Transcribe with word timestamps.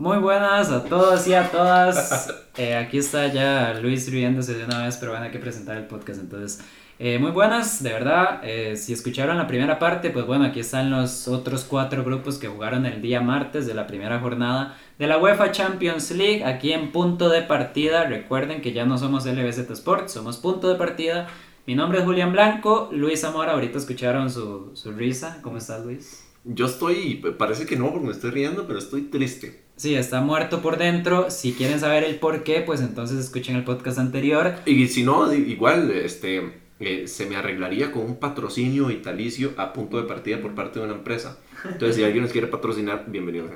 Muy 0.00 0.16
buenas 0.16 0.70
a 0.70 0.82
todos 0.82 1.28
y 1.28 1.34
a 1.34 1.50
todas. 1.50 2.34
Eh, 2.56 2.74
aquí 2.74 2.96
está 2.96 3.26
ya 3.26 3.74
Luis 3.74 4.10
riéndose 4.10 4.54
de 4.54 4.64
una 4.64 4.86
vez, 4.86 4.96
pero 4.96 5.12
van 5.12 5.24
a 5.24 5.30
que 5.30 5.38
presentar 5.38 5.76
el 5.76 5.86
podcast. 5.86 6.20
Entonces, 6.20 6.64
eh, 6.98 7.18
muy 7.18 7.32
buenas, 7.32 7.82
de 7.82 7.92
verdad. 7.92 8.40
Eh, 8.42 8.78
si 8.78 8.94
escucharon 8.94 9.36
la 9.36 9.46
primera 9.46 9.78
parte, 9.78 10.08
pues 10.08 10.24
bueno, 10.24 10.46
aquí 10.46 10.60
están 10.60 10.90
los 10.90 11.28
otros 11.28 11.64
cuatro 11.64 12.02
grupos 12.02 12.38
que 12.38 12.48
jugaron 12.48 12.86
el 12.86 13.02
día 13.02 13.20
martes 13.20 13.66
de 13.66 13.74
la 13.74 13.86
primera 13.86 14.20
jornada 14.20 14.78
de 14.98 15.06
la 15.06 15.18
UEFA 15.18 15.52
Champions 15.52 16.10
League. 16.12 16.44
Aquí 16.44 16.72
en 16.72 16.92
punto 16.92 17.28
de 17.28 17.42
partida. 17.42 18.04
Recuerden 18.04 18.62
que 18.62 18.72
ya 18.72 18.86
no 18.86 18.96
somos 18.96 19.26
LBZ 19.26 19.70
Sports, 19.70 20.12
somos 20.12 20.38
punto 20.38 20.70
de 20.70 20.76
partida. 20.76 21.28
Mi 21.66 21.74
nombre 21.74 21.98
es 21.98 22.06
Julián 22.06 22.32
Blanco. 22.32 22.88
Luis 22.90 23.20
Zamora, 23.20 23.52
ahorita 23.52 23.76
escucharon 23.76 24.30
su, 24.30 24.70
su 24.72 24.92
risa. 24.92 25.40
¿Cómo 25.42 25.58
estás, 25.58 25.84
Luis? 25.84 26.29
Yo 26.44 26.66
estoy, 26.66 27.16
parece 27.38 27.66
que 27.66 27.76
no, 27.76 27.90
porque 27.90 28.06
me 28.06 28.12
estoy 28.12 28.30
riendo, 28.30 28.66
pero 28.66 28.78
estoy 28.78 29.02
triste. 29.02 29.62
Sí, 29.76 29.94
está 29.94 30.20
muerto 30.22 30.62
por 30.62 30.78
dentro. 30.78 31.30
Si 31.30 31.52
quieren 31.52 31.80
saber 31.80 32.04
el 32.04 32.16
por 32.16 32.44
qué, 32.44 32.60
pues 32.60 32.80
entonces 32.80 33.18
escuchen 33.18 33.56
el 33.56 33.64
podcast 33.64 33.98
anterior. 33.98 34.54
Y 34.64 34.86
si 34.88 35.02
no, 35.02 35.32
igual, 35.32 35.90
este, 35.90 36.60
eh, 36.80 37.06
se 37.06 37.26
me 37.26 37.36
arreglaría 37.36 37.92
con 37.92 38.02
un 38.02 38.16
patrocinio 38.16 38.86
vitalicio 38.86 39.52
a 39.58 39.72
punto 39.74 40.00
de 40.00 40.08
partida 40.08 40.40
por 40.40 40.54
parte 40.54 40.78
de 40.78 40.86
una 40.86 40.94
empresa. 40.94 41.38
Entonces, 41.64 41.96
si 41.96 42.04
alguien 42.04 42.22
nos 42.22 42.32
quiere 42.32 42.46
patrocinar, 42.46 43.04
bienvenido. 43.08 43.50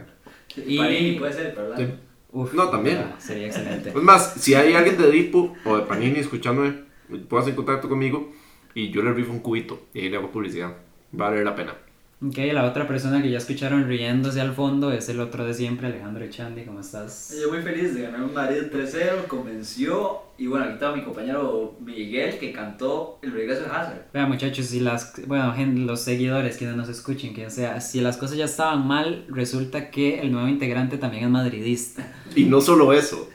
Y 0.57 1.17
puede 1.19 1.33
ser, 1.33 1.55
¿verdad? 1.55 1.99
no, 2.33 2.69
también. 2.69 3.15
sería 3.19 3.47
excelente. 3.47 3.91
Es 3.91 4.03
más, 4.03 4.35
si 4.35 4.55
hay 4.55 4.75
alguien 4.75 4.99
de 4.99 5.11
Dipo 5.11 5.55
o 5.65 5.79
de 5.79 5.85
Panini 5.85 6.19
escuchándome, 6.19 6.85
puedas 7.29 7.49
en 7.49 7.55
contacto 7.55 7.89
conmigo 7.89 8.33
y 8.75 8.91
yo 8.91 9.03
le 9.03 9.13
rifo 9.13 9.33
un 9.33 9.41
cubito 9.41 9.87
y 9.95 10.09
le 10.09 10.17
hago 10.17 10.31
publicidad. 10.31 10.77
Vale 11.13 11.45
la 11.45 11.55
pena. 11.55 11.77
Ok, 12.27 12.39
la 12.53 12.65
otra 12.65 12.89
persona 12.89 13.21
que 13.21 13.31
ya 13.31 13.37
escucharon 13.37 13.87
riéndose 13.87 14.41
al 14.41 14.55
fondo 14.55 14.91
es 14.91 15.11
el 15.11 15.21
otro 15.21 15.45
de 15.45 15.53
siempre, 15.53 15.89
Alejandro 15.89 16.25
Echandi, 16.25 16.65
¿cómo 16.65 16.81
estás? 16.81 17.37
Yo 17.39 17.51
muy 17.51 17.61
feliz 17.61 17.95
de 17.95 18.03
ganar 18.03 18.23
un 18.23 18.33
Madrid 18.33 18.63
3-0, 18.73 19.27
convenció, 19.27 20.23
y 20.39 20.47
bueno, 20.47 20.65
aquí 20.65 20.75
está 20.75 20.93
mi 20.93 21.03
compañero 21.03 21.77
Miguel 21.85 22.39
que 22.39 22.51
cantó 22.51 23.19
el 23.21 23.33
regreso 23.33 23.65
de 23.65 23.67
Hazard. 23.67 24.07
Vean 24.15 24.31
muchachos, 24.31 24.65
si 24.65 24.81
las, 24.81 25.13
bueno, 25.27 25.55
los 25.85 26.01
seguidores, 26.01 26.57
quienes 26.57 26.77
nos 26.77 26.89
escuchen, 26.89 27.35
quien 27.35 27.51
sea, 27.51 27.83
si 27.83 28.01
las 28.01 28.17
cosas 28.17 28.39
ya 28.39 28.47
estaban 28.47 28.87
mal, 28.87 29.27
resulta 29.29 29.91
que 29.91 30.21
el 30.21 30.33
nuevo 30.33 30.49
integrante 30.49 30.97
también 30.97 31.25
es 31.25 31.31
madridista. 31.31 32.11
Y 32.35 32.45
no 32.45 32.63
solo 32.63 32.95
eso, 32.95 33.29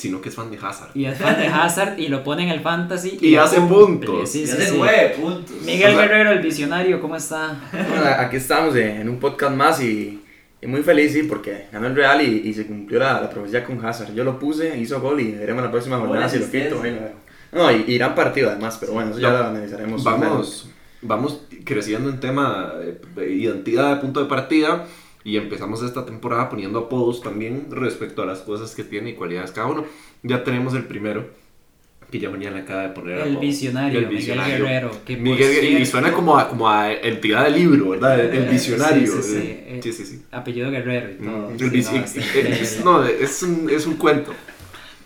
sino 0.00 0.20
que 0.20 0.30
es 0.30 0.34
fan 0.34 0.50
de 0.50 0.56
Hazard. 0.56 0.90
Y 0.94 1.04
es 1.04 1.18
fan 1.18 1.38
de 1.38 1.46
Hazard 1.46 1.98
y 1.98 2.08
lo 2.08 2.24
pone 2.24 2.44
en 2.44 2.48
el 2.48 2.60
fantasy. 2.60 3.18
Y, 3.20 3.36
hace 3.36 3.60
puntos. 3.60 4.30
Sí, 4.30 4.46
sí, 4.46 4.54
y 4.58 4.62
hace 4.62 4.76
nueve 4.76 5.14
puntos. 5.20 5.56
Miguel 5.62 5.94
Guerrero, 5.94 6.32
el 6.32 6.40
visionario, 6.40 7.00
¿cómo 7.00 7.16
está? 7.16 7.60
Bueno, 7.70 8.04
aquí 8.18 8.36
estamos 8.36 8.74
en 8.76 9.08
un 9.08 9.18
podcast 9.18 9.54
más 9.54 9.82
y, 9.82 10.22
y, 10.60 10.66
muy 10.66 10.82
feliz, 10.82 11.12
sí, 11.12 11.24
porque 11.24 11.66
ganó 11.70 11.86
el 11.86 11.94
Real 11.94 12.22
y, 12.22 12.48
y 12.48 12.54
se 12.54 12.66
cumplió 12.66 12.98
la, 12.98 13.20
la, 13.20 13.30
profecía 13.30 13.64
con 13.64 13.84
Hazard. 13.84 14.14
Yo 14.14 14.24
lo 14.24 14.38
puse, 14.38 14.78
hizo 14.78 15.00
gol 15.00 15.20
y 15.20 15.32
veremos 15.32 15.62
la 15.62 15.70
próxima 15.70 15.98
jornada 15.98 16.28
si 16.28 16.38
lo 16.38 16.50
quito. 16.50 16.82
No, 17.52 17.70
y 17.70 17.84
irán 17.88 18.14
partido 18.14 18.50
además, 18.50 18.78
pero 18.80 18.92
bueno, 18.92 19.10
eso 19.10 19.20
ya 19.20 19.30
lo 19.30 19.46
analizaremos. 19.48 20.02
Vamos, 20.02 20.70
vamos 21.02 21.42
creciendo 21.64 22.08
en 22.08 22.20
tema 22.20 22.72
de 23.14 23.30
identidad 23.30 23.96
de 23.96 24.00
punto 24.00 24.20
de 24.20 24.26
partida 24.26 24.86
y 25.24 25.36
empezamos 25.36 25.82
esta 25.82 26.06
temporada 26.06 26.48
poniendo 26.48 26.78
apodos 26.78 27.20
también 27.20 27.66
respecto 27.70 28.22
a 28.22 28.26
las 28.26 28.40
cosas 28.40 28.74
que 28.74 28.84
tiene 28.84 29.10
y 29.10 29.14
cualidades 29.14 29.50
cada 29.52 29.66
uno. 29.68 29.84
Ya 30.22 30.44
tenemos 30.44 30.74
el 30.74 30.84
primero, 30.84 31.28
que 32.10 32.18
ya 32.18 32.30
mañana 32.30 32.58
acaba 32.58 32.82
de 32.82 32.88
poner 32.90 33.20
El 33.20 33.36
visionario, 33.36 34.00
el 34.00 34.06
visionario. 34.06 34.54
Miguel 34.54 34.68
Guerrero. 34.68 34.90
Que 35.04 35.16
Miguel, 35.16 35.80
y 35.80 35.86
suena 35.86 36.12
como 36.12 36.38
a, 36.38 36.48
como 36.48 36.68
a 36.68 36.92
entidad 36.92 37.44
de 37.44 37.50
libro, 37.50 37.90
¿verdad? 37.90 38.18
El 38.20 38.48
visionario. 38.50 39.06
Sí, 39.06 39.22
sí, 39.22 39.80
sí. 39.82 39.92
sí, 39.92 40.04
sí 40.04 40.22
Apellido 40.32 40.70
Guerrero 40.70 41.10
y 41.10 41.14
todo. 41.14 41.50
El 41.50 42.84
no, 42.84 43.04
es, 43.04 43.42
un, 43.42 43.70
es 43.70 43.86
un 43.86 43.94
cuento. 43.94 44.32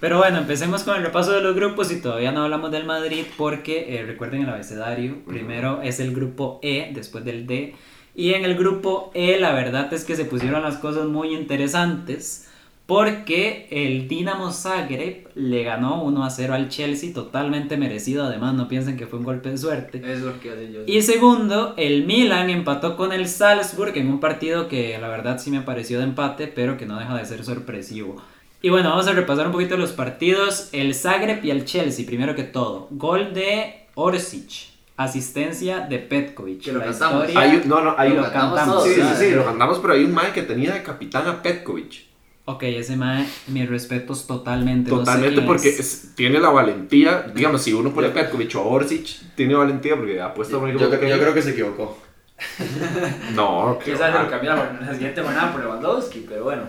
Pero 0.00 0.18
bueno, 0.18 0.38
empecemos 0.38 0.82
con 0.82 0.96
el 0.96 1.02
repaso 1.02 1.32
de 1.32 1.40
los 1.40 1.54
grupos 1.54 1.90
y 1.90 2.00
todavía 2.00 2.30
no 2.32 2.44
hablamos 2.44 2.70
del 2.70 2.84
Madrid 2.84 3.24
porque 3.38 3.96
eh, 3.96 4.04
recuerden 4.04 4.42
el 4.42 4.48
abecedario. 4.48 5.16
Primero 5.26 5.80
es 5.82 6.00
el 6.00 6.14
grupo 6.14 6.60
E, 6.62 6.90
después 6.92 7.24
del 7.24 7.46
D. 7.46 7.74
Y 8.14 8.34
en 8.34 8.44
el 8.44 8.56
grupo 8.56 9.10
E 9.14 9.38
la 9.40 9.52
verdad 9.52 9.92
es 9.92 10.04
que 10.04 10.16
se 10.16 10.24
pusieron 10.24 10.62
las 10.62 10.76
cosas 10.78 11.06
muy 11.06 11.34
interesantes 11.34 12.48
porque 12.86 13.66
el 13.70 14.08
Dinamo 14.08 14.52
Zagreb 14.52 15.28
le 15.34 15.64
ganó 15.64 16.02
1 16.02 16.24
a 16.24 16.28
0 16.28 16.52
al 16.52 16.68
Chelsea, 16.68 17.14
totalmente 17.14 17.78
merecido, 17.78 18.24
además 18.24 18.54
no 18.54 18.68
piensen 18.68 18.98
que 18.98 19.06
fue 19.06 19.18
un 19.18 19.24
golpe 19.24 19.50
de 19.50 19.58
suerte. 19.58 20.02
Es 20.04 20.20
lo 20.20 20.38
que 20.38 20.50
hace 20.50 20.70
yo. 20.70 20.80
Y 20.86 21.00
segundo, 21.00 21.72
el 21.78 22.04
Milan 22.04 22.50
empató 22.50 22.96
con 22.96 23.12
el 23.12 23.26
Salzburg 23.26 23.96
en 23.96 24.08
un 24.08 24.20
partido 24.20 24.68
que 24.68 24.98
la 24.98 25.08
verdad 25.08 25.38
sí 25.38 25.50
me 25.50 25.62
pareció 25.62 25.98
de 25.98 26.04
empate, 26.04 26.46
pero 26.46 26.76
que 26.76 26.84
no 26.84 26.98
deja 26.98 27.16
de 27.16 27.24
ser 27.24 27.42
sorpresivo. 27.42 28.22
Y 28.60 28.68
bueno, 28.68 28.90
vamos 28.90 29.06
a 29.08 29.12
repasar 29.12 29.46
un 29.46 29.52
poquito 29.52 29.76
los 29.76 29.92
partidos. 29.92 30.68
El 30.72 30.94
Zagreb 30.94 31.44
y 31.44 31.50
el 31.50 31.64
Chelsea, 31.64 32.06
primero 32.06 32.34
que 32.34 32.44
todo. 32.44 32.88
Gol 32.90 33.32
de 33.32 33.86
Orsic. 33.94 34.73
Asistencia 34.96 35.80
de 35.80 35.98
Petkovic. 35.98 36.62
Que 36.62 36.72
lo 36.72 36.80
cantamos. 36.80 37.26
no, 37.66 37.80
no, 37.80 37.94
hay, 37.98 38.12
lo, 38.14 38.22
cantamos. 38.30 38.84
Sí, 38.84 38.94
sí, 38.94 39.02
sí, 39.18 39.30
lo 39.30 39.44
cantamos, 39.44 39.80
pero 39.80 39.94
hay 39.94 40.04
un 40.04 40.12
mae 40.12 40.32
que 40.32 40.42
tenía 40.42 40.72
de 40.72 40.82
capitán 40.82 41.26
a 41.26 41.42
Petkovic. 41.42 42.06
Ok, 42.46 42.62
ese 42.64 42.96
mae, 42.96 43.26
mis 43.48 43.68
respetos 43.68 44.26
totalmente. 44.26 44.90
Totalmente, 44.90 45.40
porque 45.42 45.74
tiene 46.14 46.38
la 46.38 46.50
valentía. 46.50 47.22
Digamos, 47.34 47.62
si 47.62 47.72
uno 47.72 47.90
pone 47.90 48.08
a 48.08 48.12
Petkovic 48.12 48.54
o 48.56 48.60
a 48.60 48.66
Orsic, 48.66 49.34
tiene 49.34 49.54
valentía 49.54 49.96
porque 49.96 50.20
ha 50.20 50.32
puesto 50.32 50.64
yo, 50.68 50.78
yo, 50.78 50.90
yo 50.90 51.18
creo 51.18 51.34
que 51.34 51.42
se 51.42 51.50
equivocó. 51.50 51.98
no, 53.34 53.78
Quizás 53.82 54.12
lo 54.12 54.28
cambiaron 54.28 54.78
la 54.80 54.92
siguiente 54.92 55.22
jornada 55.22 55.52
por 55.52 55.62
Lewandowski, 55.62 56.26
pero 56.28 56.44
bueno. 56.44 56.62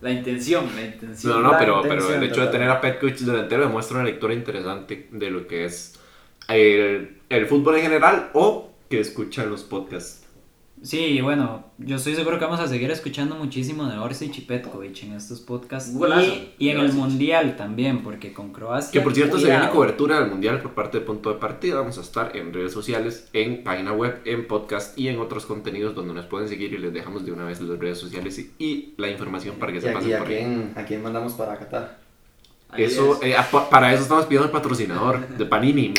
La 0.00 0.10
intención, 0.10 0.68
la 0.74 0.82
intención. 0.82 1.42
No, 1.42 1.52
no, 1.52 1.58
pero, 1.58 1.82
pero 1.82 2.14
el 2.14 2.22
hecho 2.24 2.42
de 2.42 2.48
tener 2.48 2.68
a 2.68 2.80
Petkovic 2.80 3.18
delantero 3.18 3.62
demuestra 3.62 3.96
una 3.96 4.06
lectura 4.06 4.34
interesante 4.34 5.08
de 5.10 5.30
lo 5.30 5.46
que 5.46 5.64
es 5.64 5.98
el, 6.48 7.20
el 7.28 7.46
fútbol 7.46 7.76
en 7.76 7.82
general 7.82 8.30
o 8.34 8.70
que 8.88 9.00
escuchan 9.00 9.50
los 9.50 9.62
podcasts. 9.62 10.24
Sí, 10.84 11.18
bueno, 11.22 11.64
yo 11.78 11.96
estoy 11.96 12.14
seguro 12.14 12.38
que 12.38 12.44
vamos 12.44 12.60
a 12.60 12.68
seguir 12.68 12.90
escuchando 12.90 13.36
muchísimo 13.36 13.86
de 13.86 13.96
Orsic 13.96 14.36
y 14.36 14.40
Petkovic 14.42 15.04
en 15.04 15.14
estos 15.14 15.40
podcasts. 15.40 15.96
y, 16.58 16.68
en 16.68 16.78
el 16.78 16.92
Mundial 16.92 17.56
también, 17.56 18.02
porque 18.02 18.34
con 18.34 18.52
Croacia... 18.52 18.92
Que 18.92 19.00
por 19.00 19.14
cierto 19.14 19.38
se 19.38 19.46
viene 19.46 19.70
cobertura 19.70 20.20
del 20.20 20.28
Mundial 20.28 20.60
por 20.60 20.72
parte 20.72 20.98
de 20.98 21.06
Punto 21.06 21.32
de 21.32 21.38
Partida. 21.38 21.76
Vamos 21.76 21.96
a 21.96 22.02
estar 22.02 22.36
en 22.36 22.52
redes 22.52 22.72
sociales, 22.72 23.30
en 23.32 23.64
página 23.64 23.94
web, 23.94 24.20
en 24.26 24.46
podcast 24.46 24.98
y 24.98 25.08
en 25.08 25.18
otros 25.20 25.46
contenidos 25.46 25.94
donde 25.94 26.12
nos 26.12 26.26
pueden 26.26 26.50
seguir 26.50 26.74
y 26.74 26.76
les 26.76 26.92
dejamos 26.92 27.24
de 27.24 27.32
una 27.32 27.46
vez 27.46 27.62
las 27.62 27.78
redes 27.78 27.96
sociales 27.96 28.38
y, 28.58 28.92
la 28.98 29.08
información 29.08 29.56
para 29.56 29.72
que 29.72 29.80
se 29.80 29.90
pasen 29.90 30.18
por 30.18 30.26
quién, 30.26 30.72
¿A 30.76 30.84
quién 30.84 31.02
mandamos 31.02 31.32
para 31.32 31.58
Qatar? 31.58 31.98
Eso, 32.76 33.20
eh, 33.22 33.36
para 33.70 33.94
eso 33.94 34.02
estamos 34.02 34.26
pidiendo 34.26 34.46
el 34.46 34.52
patrocinador 34.52 35.26
de 35.28 35.46
Panini. 35.46 35.94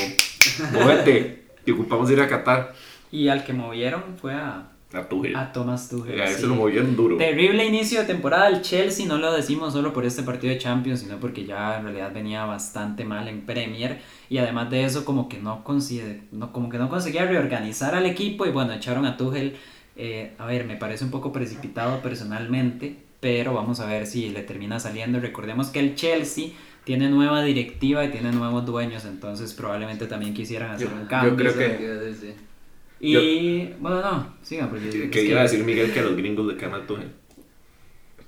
Móvete, 0.74 1.46
te 1.64 1.72
ocupamos 1.72 2.10
ir 2.12 2.20
a 2.22 2.28
Qatar. 2.28 2.74
Y 3.12 3.28
al 3.28 3.44
que 3.44 3.54
movieron 3.54 4.18
fue 4.20 4.34
a 4.34 4.72
a 4.96 5.10
Tuchel. 5.10 5.36
A 5.36 5.52
Thomas 5.52 5.90
Tuchel. 5.90 6.20
A 6.22 6.26
ese 6.26 6.48
lo 6.48 6.56
movieron 6.56 6.96
duro. 6.96 7.18
Terrible 7.18 7.66
inicio 7.66 8.00
de 8.00 8.06
temporada 8.06 8.50
del 8.50 8.62
Chelsea, 8.62 9.06
no 9.06 9.18
lo 9.18 9.34
decimos 9.34 9.74
solo 9.74 9.92
por 9.94 10.06
este 10.06 10.24
partido 10.24 10.54
de 10.54 10.60
Champions, 10.60 11.02
sino 11.02 11.18
porque 11.20 11.46
ya 11.46 11.78
en 11.78 11.84
realidad 11.84 12.12
venía 12.14 12.46
bastante 12.46 13.04
mal 13.04 13.28
en 13.28 13.42
Premier 13.42 14.00
y 14.30 14.38
además 14.38 14.70
de 14.70 14.86
eso 14.86 15.04
como 15.04 15.28
que 15.28 15.38
no, 15.38 15.64
no, 16.32 16.54
como 16.54 16.70
que 16.70 16.78
no 16.78 16.90
conseguía 16.90 17.26
reorganizar 17.26 17.96
al 17.96 18.06
equipo 18.06 18.46
y 18.46 18.52
bueno, 18.52 18.74
echaron 18.74 19.06
a 19.06 19.18
Tuchel, 19.18 19.58
eh, 19.98 20.34
a 20.38 20.46
ver, 20.46 20.66
me 20.66 20.78
parece 20.78 21.04
un 21.04 21.12
poco 21.12 21.32
precipitado 21.32 22.02
personalmente, 22.02 22.96
pero 23.20 23.54
vamos 23.54 23.80
a 23.80 23.88
ver 23.88 24.08
si 24.08 24.30
le 24.30 24.44
termina 24.44 24.80
saliendo. 24.80 25.20
Recordemos 25.20 25.70
que 25.70 25.80
el 25.80 25.96
Chelsea 25.96 26.50
tiene 26.86 27.10
nueva 27.10 27.44
directiva 27.44 28.06
y 28.06 28.10
tiene 28.10 28.32
nuevos 28.32 28.66
dueños, 28.66 29.04
entonces 29.06 29.54
probablemente 29.54 30.06
también 30.06 30.34
quisieran 30.34 30.72
hacer 30.72 30.88
un 30.88 31.08
cambio. 31.08 31.32
Yo 31.32 31.38
creo 31.38 31.54
que... 31.58 32.36
Y 33.02 33.68
bueno, 33.80 34.02
no, 34.02 34.36
sigan 34.42 34.70
porque... 34.70 35.10
Que, 35.10 35.24
iba 35.24 35.42
a 35.42 35.44
decir 35.44 35.64
Miguel 35.64 35.92
que 35.92 36.00
a 36.00 36.04
los 36.04 36.16
gringos 36.16 36.48
de 36.48 36.56
Canal. 36.56 36.84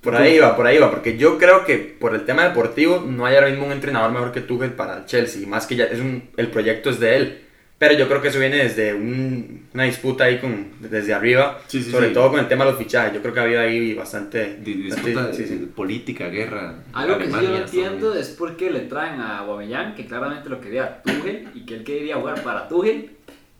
Por 0.00 0.14
ahí 0.14 0.38
va, 0.38 0.56
por 0.56 0.66
ahí 0.66 0.78
va, 0.78 0.90
porque 0.90 1.16
yo 1.16 1.38
creo 1.38 1.64
que 1.64 1.78
por 1.78 2.14
el 2.14 2.24
tema 2.24 2.44
deportivo 2.44 3.04
no 3.06 3.26
hay 3.26 3.36
ahora 3.36 3.48
mismo 3.48 3.66
un 3.66 3.72
entrenador 3.72 4.12
mejor 4.12 4.32
que 4.32 4.40
Tuchel 4.40 4.72
para 4.72 4.98
el 4.98 5.06
Chelsea, 5.06 5.46
más 5.46 5.66
que 5.66 5.76
ya 5.76 5.84
es 5.84 6.00
un, 6.00 6.30
el 6.36 6.48
proyecto 6.48 6.90
es 6.90 7.00
de 7.00 7.16
él. 7.16 7.44
Pero 7.78 7.94
yo 7.94 8.08
creo 8.08 8.20
que 8.20 8.28
eso 8.28 8.40
viene 8.40 8.56
desde 8.56 8.92
una 8.92 9.84
disputa 9.84 10.24
ahí 10.24 10.38
con, 10.38 10.72
desde 10.80 11.14
arriba, 11.14 11.60
sobre 11.68 12.08
todo 12.08 12.30
con 12.32 12.40
el 12.40 12.48
tema 12.48 12.64
de 12.64 12.72
los 12.72 12.78
fichajes. 12.78 13.14
Yo 13.14 13.22
creo 13.22 13.32
que 13.32 13.40
había 13.40 13.60
ahí 13.60 13.94
bastante... 13.94 14.56
Disputa 14.56 15.30
política, 15.76 16.28
guerra. 16.28 16.74
Algo 16.92 17.18
que 17.18 17.26
sí 17.26 17.32
yo 17.32 17.50
no 17.50 17.56
entiendo 17.56 18.14
es 18.14 18.30
por 18.30 18.56
qué 18.56 18.70
le 18.70 18.80
traen 18.80 19.20
a 19.20 19.42
Guamellán, 19.44 19.94
que 19.94 20.06
claramente 20.06 20.48
lo 20.48 20.60
quería 20.60 21.02
Tuchel 21.02 21.50
y 21.54 21.60
que 21.60 21.74
él 21.74 21.84
quería 21.84 22.16
jugar 22.16 22.42
para 22.42 22.66
Tuchel 22.66 23.10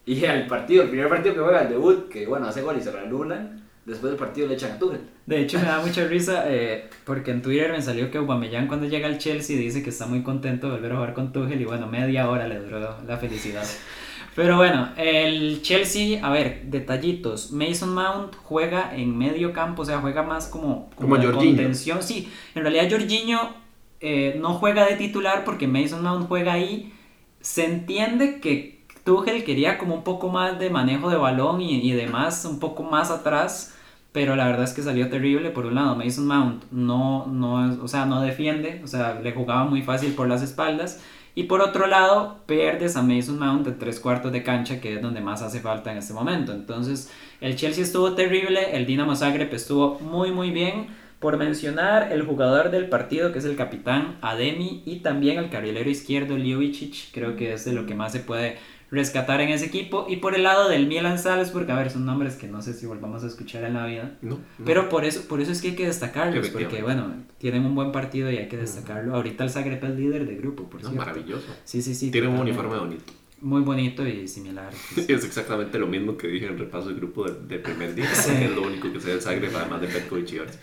y 0.04 0.24
el 0.24 0.46
partido, 0.46 0.82
el 0.82 0.88
primer 0.88 1.08
partido 1.08 1.34
que 1.34 1.40
juega, 1.40 1.62
el 1.62 1.68
debut, 1.68 2.08
que 2.08 2.26
bueno, 2.26 2.48
hace 2.48 2.62
gol 2.62 2.76
y 2.76 2.82
se 2.82 2.90
lo 2.90 2.98
anulan, 2.98 3.62
después 3.84 4.10
del 4.10 4.18
partido 4.18 4.48
le 4.48 4.54
echan 4.54 4.72
a 4.72 4.78
Tuchel. 4.80 5.02
De 5.26 5.42
hecho, 5.42 5.58
me 5.58 5.66
da 5.66 5.80
mucha 5.80 6.04
risa 6.08 6.44
eh, 6.48 6.88
porque 7.04 7.30
en 7.30 7.40
Twitter 7.40 7.70
me 7.70 7.82
salió 7.82 8.10
que 8.10 8.18
Aubameyang 8.18 8.66
cuando 8.66 8.86
llega 8.86 9.06
al 9.06 9.18
Chelsea 9.18 9.56
dice 9.56 9.82
que 9.82 9.90
está 9.90 10.06
muy 10.06 10.22
contento 10.22 10.66
de 10.66 10.76
volver 10.76 10.92
a 10.92 10.94
jugar 10.96 11.14
con 11.14 11.32
Tuchel 11.32 11.60
y 11.60 11.66
bueno, 11.66 11.86
media 11.86 12.28
hora 12.28 12.48
le 12.48 12.58
duró 12.58 12.96
la 13.06 13.16
felicidad. 13.18 13.64
Pero 14.38 14.56
bueno, 14.56 14.90
el 14.96 15.62
Chelsea, 15.62 16.24
a 16.24 16.30
ver, 16.30 16.62
detallitos. 16.66 17.50
Mason 17.50 17.92
Mount 17.92 18.36
juega 18.44 18.94
en 18.94 19.18
medio 19.18 19.52
campo, 19.52 19.82
o 19.82 19.84
sea, 19.84 19.98
juega 19.98 20.22
más 20.22 20.46
como, 20.46 20.90
Como 20.94 21.16
contención. 21.16 22.04
Sí, 22.04 22.30
en 22.54 22.62
realidad 22.62 22.88
Jorginho 22.88 23.52
eh, 23.98 24.38
no 24.40 24.54
juega 24.54 24.86
de 24.86 24.94
titular 24.94 25.42
porque 25.44 25.66
Mason 25.66 26.04
Mount 26.04 26.28
juega 26.28 26.52
ahí. 26.52 26.94
Se 27.40 27.64
entiende 27.64 28.38
que 28.38 28.84
Tuchel 29.02 29.42
quería 29.42 29.76
como 29.76 29.96
un 29.96 30.04
poco 30.04 30.28
más 30.28 30.56
de 30.60 30.70
manejo 30.70 31.10
de 31.10 31.16
balón 31.16 31.60
y, 31.60 31.80
y 31.80 31.90
demás, 31.90 32.44
un 32.44 32.60
poco 32.60 32.84
más 32.84 33.10
atrás. 33.10 33.74
Pero 34.12 34.36
la 34.36 34.46
verdad 34.46 34.62
es 34.62 34.72
que 34.72 34.82
salió 34.82 35.10
terrible. 35.10 35.50
Por 35.50 35.66
un 35.66 35.74
lado, 35.74 35.96
Mason 35.96 36.28
Mount 36.28 36.62
no, 36.70 37.26
no, 37.26 37.82
o 37.82 37.88
sea, 37.88 38.06
no 38.06 38.20
defiende, 38.20 38.82
o 38.84 38.86
sea, 38.86 39.18
le 39.20 39.32
jugaba 39.32 39.64
muy 39.64 39.82
fácil 39.82 40.14
por 40.14 40.28
las 40.28 40.42
espaldas. 40.42 41.02
Y 41.34 41.44
por 41.44 41.60
otro 41.60 41.86
lado, 41.86 42.40
pierdes 42.46 42.96
a 42.96 43.02
Mason 43.02 43.38
Mount 43.38 43.66
en 43.66 43.78
tres 43.78 44.00
cuartos 44.00 44.32
de 44.32 44.42
cancha, 44.42 44.80
que 44.80 44.94
es 44.94 45.02
donde 45.02 45.20
más 45.20 45.42
hace 45.42 45.60
falta 45.60 45.92
en 45.92 45.98
este 45.98 46.12
momento. 46.14 46.52
Entonces, 46.52 47.12
el 47.40 47.56
Chelsea 47.56 47.84
estuvo 47.84 48.14
terrible, 48.14 48.76
el 48.76 48.86
Dinamo 48.86 49.14
Zagreb 49.14 49.52
estuvo 49.54 49.98
muy, 50.00 50.32
muy 50.32 50.50
bien. 50.50 50.88
Por 51.20 51.36
mencionar 51.36 52.12
el 52.12 52.22
jugador 52.22 52.70
del 52.70 52.88
partido, 52.88 53.32
que 53.32 53.40
es 53.40 53.44
el 53.44 53.56
capitán 53.56 54.18
Ademi, 54.22 54.82
y 54.86 55.00
también 55.00 55.38
el 55.38 55.50
carrilero 55.50 55.90
izquierdo 55.90 56.36
Ljubicic, 56.36 57.12
creo 57.12 57.34
que 57.34 57.52
es 57.52 57.64
de 57.64 57.72
lo 57.72 57.86
que 57.86 57.96
más 57.96 58.12
se 58.12 58.20
puede 58.20 58.56
rescatar 58.90 59.40
en 59.40 59.50
ese 59.50 59.66
equipo. 59.66 60.06
Y 60.08 60.16
por 60.16 60.34
el 60.34 60.42
lado 60.42 60.68
del 60.68 60.86
Milan 60.86 61.18
Salzburg, 61.18 61.70
a 61.70 61.76
ver, 61.76 61.90
son 61.90 62.06
nombres 62.06 62.36
que 62.36 62.46
no 62.48 62.62
sé 62.62 62.72
si 62.74 62.86
volvamos 62.86 63.24
a 63.24 63.26
escuchar 63.26 63.64
en 63.64 63.74
la 63.74 63.86
vida. 63.86 64.16
No, 64.22 64.36
no. 64.36 64.64
Pero 64.64 64.88
por 64.88 65.04
eso, 65.04 65.22
por 65.28 65.40
eso 65.40 65.52
es 65.52 65.60
que 65.60 65.68
hay 65.68 65.76
que 65.76 65.86
destacarlos, 65.86 66.48
porque 66.48 66.82
bueno, 66.82 67.14
tienen 67.38 67.64
un 67.66 67.74
buen 67.74 67.92
partido 67.92 68.30
y 68.30 68.38
hay 68.38 68.48
que 68.48 68.56
destacarlo. 68.56 69.14
Ahorita 69.14 69.44
el 69.44 69.50
Zagreb 69.50 69.84
es 69.84 69.90
líder 69.96 70.26
de 70.26 70.36
grupo, 70.36 70.64
por 70.70 70.82
No, 70.82 70.88
cierto. 70.90 71.06
maravilloso. 71.06 71.46
Sí, 71.64 71.82
sí, 71.82 71.94
sí. 71.94 72.10
Tiene 72.10 72.28
un 72.28 72.38
uniforme 72.38 72.78
bonito. 72.78 73.04
Muy 73.40 73.60
bonito 73.62 74.04
y 74.06 74.26
similar. 74.26 74.72
pues. 74.94 75.08
Es 75.10 75.24
exactamente 75.24 75.78
lo 75.78 75.86
mismo 75.86 76.16
que 76.16 76.26
dije 76.26 76.46
en 76.46 76.54
el 76.54 76.58
repaso 76.58 76.88
del 76.88 76.96
grupo 76.96 77.24
del, 77.24 77.46
del 77.46 77.60
primer 77.60 77.94
día. 77.94 78.06
Sí. 78.14 78.32
Es 78.32 78.50
lo 78.50 78.62
único 78.62 78.92
que 78.92 79.00
sé 79.00 79.10
del 79.10 79.20
Zagreb, 79.22 79.54
además 79.56 79.80
de 79.80 79.86
Petkovic 79.88 80.32
y 80.32 80.38
Ortiz. 80.40 80.58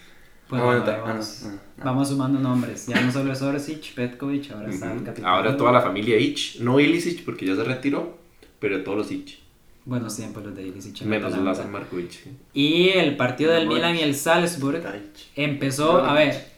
Pues 0.49 0.61
Ah, 0.61 0.65
bueno, 0.65 0.81
bueno, 0.81 0.85
ta- 0.85 1.11
ah, 1.11 1.83
vamos, 1.83 2.09
sumando 2.09 2.39
nombres. 2.39 2.85
Ya 2.87 3.01
no 3.01 3.11
solo 3.11 3.33
es 3.33 3.41
Orsic, 3.41 3.93
Petkovic, 3.95 4.51
ahora 4.51 4.69
está 4.69 4.93
el 4.93 5.03
capitán. 5.03 5.25
Ahora 5.29 5.57
toda 5.57 5.71
la 5.71 5.81
familia 5.81 6.17
Ich, 6.17 6.59
no 6.59 6.79
Ilicic 6.79 7.25
porque 7.25 7.45
ya 7.47 7.55
se 7.55 7.63
retiró, 7.63 8.17
pero 8.59 8.83
todos 8.83 8.97
los 8.99 9.11
Ich. 9.11 9.39
Buenos 9.85 10.15
tiempos 10.15 10.43
los 10.43 10.55
de 10.55 10.63
Ilicic. 10.67 11.01
en 11.01 11.09
Menos. 11.09 11.35
Lazar 11.37 11.67
Markovic. 11.67 12.11
Y 12.53 12.89
el 12.89 13.17
partido 13.17 13.51
del. 13.53 13.67
Milan 13.67 13.95
y 13.95 13.99
el 14.01 14.15
Salzburg 14.15 14.83
empezó, 15.35 15.97
a 16.03 16.13
ver, 16.13 16.53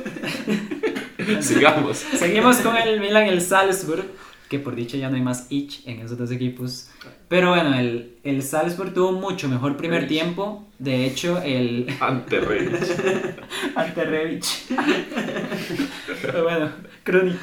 Sigamos. 1.40 1.96
Seguimos 2.16 2.56
con 2.58 2.76
el 2.76 3.00
Milan 3.00 3.26
y 3.26 3.30
el 3.30 3.40
Salzburg, 3.40 4.04
que 4.50 4.58
por 4.58 4.74
dicho 4.74 4.96
ya 4.96 5.08
no 5.08 5.14
hay 5.14 5.22
más 5.22 5.46
ich 5.48 5.86
en 5.86 6.00
esos 6.00 6.18
dos 6.18 6.32
equipos. 6.32 6.90
Pero 7.28 7.50
bueno, 7.50 7.72
el, 7.78 8.16
el 8.24 8.42
Salzburg 8.42 8.92
tuvo 8.92 9.12
mucho 9.12 9.48
mejor 9.48 9.76
primer 9.76 10.08
tiempo. 10.08 10.66
De 10.80 11.06
hecho, 11.06 11.40
el 11.40 11.86
Ante 12.00 12.40
Rey. 12.40 12.68
ante 13.76 14.04
Rebic. 14.04 14.44
Pero 16.20 16.42
bueno, 16.42 16.72
Krunic. 17.04 17.38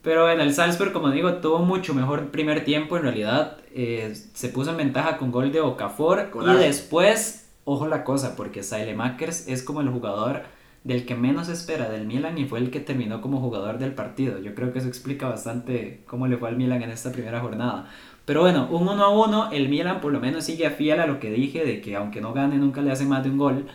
Pero 0.00 0.24
bueno, 0.24 0.42
el 0.42 0.54
Salzburg, 0.54 0.94
como 0.94 1.10
digo, 1.10 1.34
tuvo 1.34 1.58
mucho 1.58 1.92
mejor 1.92 2.30
primer 2.30 2.64
tiempo. 2.64 2.96
En 2.96 3.02
realidad, 3.02 3.58
eh, 3.74 4.14
se 4.32 4.48
puso 4.48 4.70
en 4.70 4.78
ventaja 4.78 5.18
con 5.18 5.30
gol 5.30 5.52
de 5.52 5.60
Okafor. 5.60 6.30
Golazo. 6.30 6.58
Y 6.58 6.62
después, 6.64 7.50
ojo 7.64 7.86
la 7.86 8.02
cosa, 8.02 8.34
porque 8.34 8.62
Sailemakers 8.62 9.46
es 9.46 9.62
como 9.62 9.82
el 9.82 9.90
jugador 9.90 10.44
del 10.84 11.04
que 11.04 11.14
menos 11.14 11.48
espera 11.48 11.90
del 11.90 12.06
Milan 12.06 12.38
y 12.38 12.46
fue 12.46 12.60
el 12.60 12.70
que 12.70 12.80
terminó 12.80 13.20
como 13.20 13.40
jugador 13.40 13.78
del 13.78 13.94
partido. 13.94 14.38
Yo 14.40 14.54
creo 14.54 14.72
que 14.72 14.78
eso 14.78 14.88
explica 14.88 15.28
bastante 15.28 16.02
cómo 16.06 16.26
le 16.26 16.36
fue 16.36 16.48
al 16.48 16.56
Milan 16.56 16.82
en 16.82 16.90
esta 16.90 17.12
primera 17.12 17.40
jornada. 17.40 17.90
Pero 18.24 18.42
bueno, 18.42 18.68
un 18.70 18.86
1 18.86 19.04
a 19.04 19.08
1, 19.08 19.52
el 19.52 19.68
Milan 19.68 20.00
por 20.00 20.12
lo 20.12 20.20
menos 20.20 20.44
sigue 20.44 20.68
fiel 20.70 21.00
a 21.00 21.06
lo 21.06 21.18
que 21.18 21.30
dije 21.30 21.64
de 21.64 21.80
que 21.80 21.96
aunque 21.96 22.20
no 22.20 22.32
gane 22.32 22.56
nunca 22.56 22.82
le 22.82 22.90
hacen 22.90 23.08
más 23.08 23.24
de 23.24 23.30
un 23.30 23.38
gol. 23.38 23.66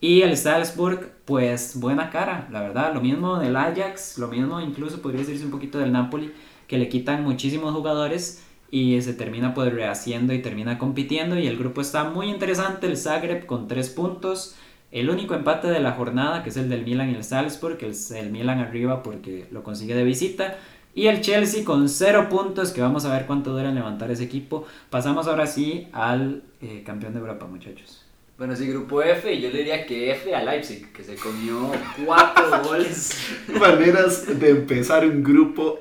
Y 0.00 0.22
el 0.22 0.36
Salzburg, 0.36 1.12
pues 1.26 1.78
buena 1.78 2.10
cara, 2.10 2.48
la 2.50 2.60
verdad. 2.60 2.94
Lo 2.94 3.00
mismo 3.00 3.38
del 3.38 3.56
Ajax, 3.56 4.18
lo 4.18 4.28
mismo 4.28 4.60
incluso 4.60 5.02
podría 5.02 5.20
decirse 5.20 5.44
un 5.44 5.50
poquito 5.50 5.78
del 5.78 5.92
Napoli, 5.92 6.32
que 6.66 6.78
le 6.78 6.88
quitan 6.88 7.22
muchísimos 7.22 7.74
jugadores 7.74 8.44
y 8.70 9.00
se 9.02 9.12
termina 9.14 9.52
pues 9.52 9.72
rehaciendo 9.72 10.32
y 10.32 10.40
termina 10.40 10.78
compitiendo. 10.78 11.38
Y 11.38 11.46
el 11.46 11.58
grupo 11.58 11.80
está 11.80 12.04
muy 12.04 12.30
interesante, 12.30 12.86
el 12.86 12.96
Zagreb 12.96 13.46
con 13.46 13.68
3 13.68 13.90
puntos. 13.90 14.56
El 14.90 15.08
único 15.08 15.34
empate 15.34 15.68
de 15.68 15.80
la 15.80 15.92
jornada, 15.92 16.42
que 16.42 16.50
es 16.50 16.56
el 16.56 16.68
del 16.68 16.84
Milan 16.84 17.10
y 17.10 17.14
el 17.14 17.22
Salzburg, 17.22 17.76
que 17.76 17.88
es 17.88 18.10
el 18.10 18.30
Milan 18.30 18.58
arriba 18.58 19.02
porque 19.02 19.46
lo 19.50 19.62
consigue 19.62 19.94
de 19.94 20.02
visita. 20.02 20.56
Y 20.94 21.06
el 21.06 21.20
Chelsea 21.20 21.64
con 21.64 21.88
0 21.88 22.28
puntos, 22.28 22.72
que 22.72 22.80
vamos 22.80 23.04
a 23.04 23.12
ver 23.12 23.26
cuánto 23.26 23.52
dura 23.52 23.68
en 23.68 23.76
levantar 23.76 24.10
ese 24.10 24.24
equipo. 24.24 24.66
Pasamos 24.90 25.28
ahora 25.28 25.46
sí 25.46 25.86
al 25.92 26.42
eh, 26.60 26.82
campeón 26.84 27.12
de 27.12 27.20
Europa, 27.20 27.46
muchachos. 27.46 28.04
Bueno, 28.36 28.56
sí, 28.56 28.66
grupo 28.66 29.02
F, 29.02 29.32
y 29.32 29.40
yo 29.40 29.50
le 29.50 29.58
diría 29.58 29.86
que 29.86 30.10
F 30.12 30.34
a 30.34 30.42
Leipzig, 30.42 30.92
que 30.92 31.04
se 31.04 31.14
comió 31.14 31.70
cuatro 32.04 32.62
goles. 32.64 33.14
Maneras 33.48 34.40
de 34.40 34.50
empezar 34.50 35.06
un 35.06 35.22
grupo 35.22 35.80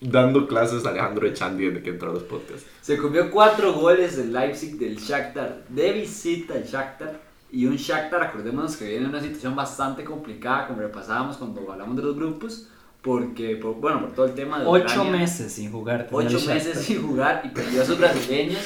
dando 0.00 0.46
clases 0.46 0.86
a 0.86 0.90
Alejandro 0.90 1.26
Echandi 1.26 1.66
desde 1.66 1.82
que 1.82 1.90
entró 1.90 2.10
a 2.10 2.14
los 2.14 2.22
podcasts. 2.22 2.66
Se 2.80 2.96
comió 2.96 3.30
cuatro 3.30 3.72
goles 3.74 4.16
del 4.16 4.32
Leipzig 4.32 4.78
del 4.78 4.96
Shakhtar, 4.96 5.64
de 5.68 5.92
visita 5.92 6.54
al 6.54 6.64
Shakhtar. 6.64 7.31
Y 7.52 7.66
un 7.66 7.76
Shakhtar, 7.76 8.22
acordémonos 8.22 8.76
que 8.76 8.86
viene 8.88 9.04
en 9.04 9.10
una 9.10 9.20
situación 9.20 9.54
bastante 9.54 10.02
complicada, 10.04 10.66
como 10.68 10.80
repasábamos 10.80 11.36
cuando 11.36 11.70
hablamos 11.70 11.94
de 11.96 12.02
los 12.02 12.16
grupos, 12.16 12.68
porque, 13.02 13.56
por- 13.56 13.74
bueno, 13.74 14.00
por 14.00 14.12
todo 14.12 14.26
el 14.26 14.34
tema 14.34 14.58
de 14.60 14.64
8 14.66 14.84
Ucrania. 14.84 15.12
meses 15.12 15.52
sin 15.52 15.70
jugar. 15.70 16.08
ocho 16.10 16.40
meses 16.46 16.78
sin 16.78 17.02
jugar 17.02 17.42
y 17.44 17.48
perdió 17.48 17.82
a 17.82 17.84
sus 17.84 17.98
brasileños 17.98 18.60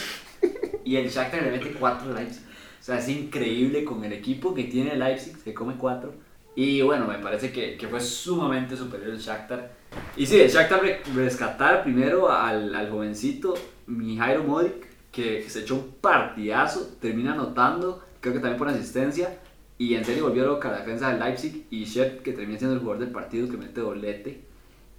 y 0.84 0.96
el 0.96 1.08
Shakhtar 1.08 1.42
le 1.42 1.50
mete 1.50 1.72
cuatro 1.72 2.12
Leipzig. 2.14 2.42
O 2.80 2.82
sea, 2.86 2.98
es 2.98 3.08
increíble 3.08 3.84
con 3.84 4.04
el 4.04 4.12
equipo 4.12 4.54
que 4.54 4.64
tiene 4.64 4.92
el 4.92 5.00
Leipzig, 5.00 5.36
se 5.36 5.52
come 5.52 5.74
cuatro. 5.76 6.14
Y 6.54 6.80
bueno, 6.82 7.06
me 7.08 7.18
parece 7.18 7.50
que, 7.52 7.76
que 7.76 7.88
fue 7.88 8.00
sumamente 8.00 8.76
superior 8.76 9.10
el 9.10 9.18
Shakhtar. 9.18 9.72
Y 10.16 10.24
sí, 10.26 10.38
el 10.40 10.48
Shakhtar 10.50 10.80
re- 10.80 11.02
rescatar 11.14 11.82
primero 11.82 12.30
al, 12.30 12.72
al 12.74 12.88
jovencito 12.90 13.54
Mijairo 13.86 14.44
Modric, 14.44 14.86
que 15.10 15.44
se 15.48 15.60
echó 15.60 15.74
un 15.74 15.94
partidazo, 16.00 16.96
termina 17.00 17.32
anotando, 17.32 18.02
creo 18.26 18.34
que 18.34 18.40
también 18.40 18.58
por 18.58 18.68
asistencia. 18.68 19.38
Y 19.78 19.94
en 19.94 20.04
serio 20.04 20.24
volvió 20.24 20.44
loca 20.46 20.70
la 20.70 20.78
defensa 20.78 21.10
del 21.10 21.20
Leipzig 21.20 21.66
y 21.70 21.84
Shep, 21.84 22.22
que 22.22 22.32
termina 22.32 22.58
siendo 22.58 22.74
el 22.74 22.80
jugador 22.80 23.04
del 23.04 23.12
partido 23.12 23.48
que 23.48 23.56
mete 23.56 23.80
doblete. 23.80 24.40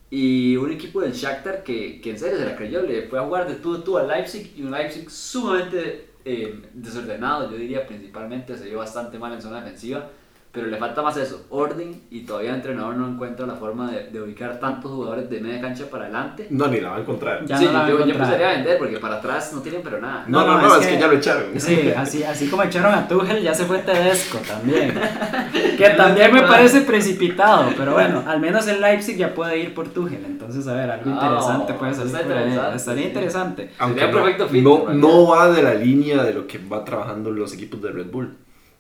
Y 0.10 0.56
un 0.56 0.72
equipo 0.72 1.02
del 1.02 1.12
Shakhtar 1.12 1.64
que, 1.64 2.00
que 2.00 2.12
en 2.12 2.20
serio 2.20 2.38
se 2.38 2.46
la 2.46 2.56
creyó, 2.56 2.84
le 2.84 3.08
fue 3.08 3.20
a 3.20 3.24
jugar 3.24 3.48
de 3.48 3.56
tú 3.56 3.76
a 3.76 3.84
tú 3.84 3.98
al 3.98 4.08
Leipzig 4.08 4.54
y 4.56 4.62
un 4.62 4.72
Leipzig 4.72 5.10
sumamente 5.10 6.12
eh, 6.24 6.62
desordenado, 6.74 7.52
yo 7.52 7.58
diría 7.58 7.86
principalmente, 7.86 8.56
se 8.56 8.66
vio 8.66 8.78
bastante 8.78 9.20
mal 9.20 9.34
en 9.34 9.42
zona 9.42 9.62
defensiva, 9.62 10.10
pero 10.52 10.68
le 10.68 10.78
falta 10.78 11.02
más 11.04 11.16
eso, 11.18 11.46
orden 11.50 12.02
y 12.10 12.22
todavía 12.22 12.50
el 12.52 12.56
entrenador 12.56 12.96
no 12.96 13.08
encuentra 13.08 13.46
la 13.46 13.56
forma 13.56 13.92
de, 13.92 14.08
de 14.10 14.22
ubicar 14.22 14.60
tantos 14.60 14.92
jugadores 14.92 15.30
de 15.30 15.40
media 15.40 15.62
cancha 15.62 15.86
para 15.90 16.06
adelante. 16.06 16.48
No, 16.50 16.68
ni 16.68 16.80
la 16.80 16.90
va 16.92 16.96
a 16.98 17.00
encontrar. 17.02 17.46
Ya 17.46 17.58
sí, 17.58 17.66
no 17.66 17.74
la 17.74 17.88
yo, 17.90 18.00
empezaría 18.00 18.50
a 18.50 18.54
vender 18.54 18.78
porque 18.80 18.98
para 18.98 19.16
atrás 19.18 19.52
no 19.54 19.62
tienen 19.62 19.82
pero 19.84 20.02
nada. 20.02 20.24
No, 20.28 20.40
No, 20.42 20.48
no, 20.48 20.62
no, 20.62 20.68
no, 20.70 20.76
es 20.76 20.82
es, 20.82 20.88
que... 20.88 20.94
que- 20.96 21.02
ya 21.02 21.08
lo 21.08 21.14
echaron. 21.14 21.44
Sí, 21.60 21.94
así, 21.96 22.24
así 22.24 22.48
como 22.50 22.64
echaron 22.64 22.94
a 22.94 23.08
Tuchel, 23.08 23.44
ya 23.44 23.54
se 23.54 23.66
fue 23.66 23.80
Tedesco 23.80 24.40
también. 24.40 24.94
Que 25.78 25.90
también 25.92 26.34
me 26.34 26.42
parece 26.42 26.82
precipitado, 26.82 27.70
pero 27.78 27.94
bueno, 27.94 28.24
al 28.26 28.40
menos 28.40 28.68
el 28.68 28.82
Leipzig 28.82 29.18
ya 29.18 29.34
puede 29.34 29.60
ir 29.60 29.74
por 29.76 29.90
Tuchel. 29.90 30.24
Entonces, 30.26 30.68
a 30.68 30.74
ver, 30.74 30.90
algo 30.90 31.12
Ah, 31.12 31.26
interesante 31.26 31.74
puede 31.76 31.94
salir 31.94 32.12
por 32.14 32.22
interesante, 32.22 32.76
Estaría 32.78 33.02
sí. 33.04 33.08
interesante. 33.10 33.70
Aunque 33.78 34.00
Sería 34.00 34.14
no, 34.16 34.22
perfecto 34.24 34.48
fit, 34.48 34.64
no, 34.64 34.86
no 34.94 35.28
va 35.28 35.52
de 35.52 35.62
la 35.62 35.74
línea 35.76 36.24
de 36.24 36.34
lo 36.34 36.48
que 36.48 36.58
va 36.58 36.84
trabajando 36.84 37.30
los 37.32 37.54
equipos 37.54 37.82
de 37.82 37.92
Red 37.92 38.08
Bull. 38.12 38.36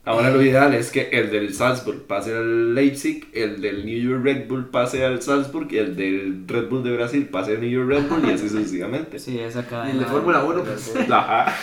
Ahora 0.07 0.29
lo 0.29 0.41
ideal 0.41 0.73
es 0.73 0.89
que 0.89 1.09
el 1.11 1.29
del 1.31 1.53
Salzburg 1.53 2.03
pase 2.07 2.33
al 2.33 2.73
Leipzig, 2.73 3.27
el 3.33 3.59
del 3.59 3.85
New 3.85 4.09
York 4.09 4.23
Red 4.23 4.47
Bull 4.47 4.69
pase 4.69 5.03
al 5.03 5.21
Salzburg 5.21 5.67
y 5.71 5.79
el 5.79 5.97
del 5.97 6.45
Red 6.47 6.69
Bull 6.69 6.81
de 6.81 6.95
Brasil 6.95 7.27
pase 7.27 7.51
al 7.51 7.59
New 7.59 7.69
York 7.69 7.89
Red 7.89 8.07
Bull 8.07 8.29
y 8.29 8.31
así 8.31 8.47
sucesivamente. 8.47 9.19
Sí, 9.19 9.37
esa 9.37 9.59
Y 9.59 9.63
cadena. 9.63 9.91
el 9.91 9.99
de 9.99 10.05
Fórmula 10.05 10.45
1, 10.45 10.63
pues. 10.63 10.93
Ajá. 11.11 11.53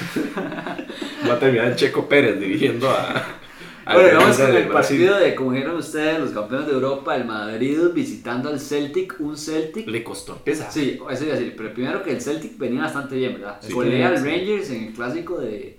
Va 1.26 1.32
a 1.34 1.38
terminar 1.38 1.68
el 1.68 1.76
Checo 1.76 2.06
Pérez 2.06 2.38
dirigiendo 2.38 2.90
a... 2.90 3.38
Bueno, 3.86 4.18
vamos 4.18 4.36
con 4.36 4.46
el 4.46 4.66
Brasil. 4.66 4.72
partido 4.72 5.18
de, 5.18 5.34
como 5.34 5.52
dijeron 5.52 5.76
ustedes, 5.76 6.20
los 6.20 6.30
campeones 6.30 6.66
de 6.66 6.72
Europa, 6.74 7.16
el 7.16 7.24
Madrid 7.24 7.78
visitando 7.94 8.50
al 8.50 8.60
Celtic, 8.60 9.16
un 9.20 9.38
Celtic 9.38 9.86
Le 9.86 10.04
costó 10.04 10.34
empezar. 10.34 10.70
Sí, 10.70 10.98
eso 11.10 11.24
iba 11.24 11.34
a 11.34 11.38
decir, 11.38 11.54
pero 11.56 11.72
primero 11.72 12.02
que 12.02 12.10
el 12.12 12.20
Celtic 12.20 12.58
venía 12.58 12.82
bastante 12.82 13.16
bien, 13.16 13.34
¿verdad? 13.34 13.56
Sí. 13.60 13.72
Golea 13.72 14.08
al. 14.08 14.22
Rangers 14.22 14.68
en 14.68 14.84
el 14.84 14.92
clásico 14.92 15.38
de, 15.38 15.78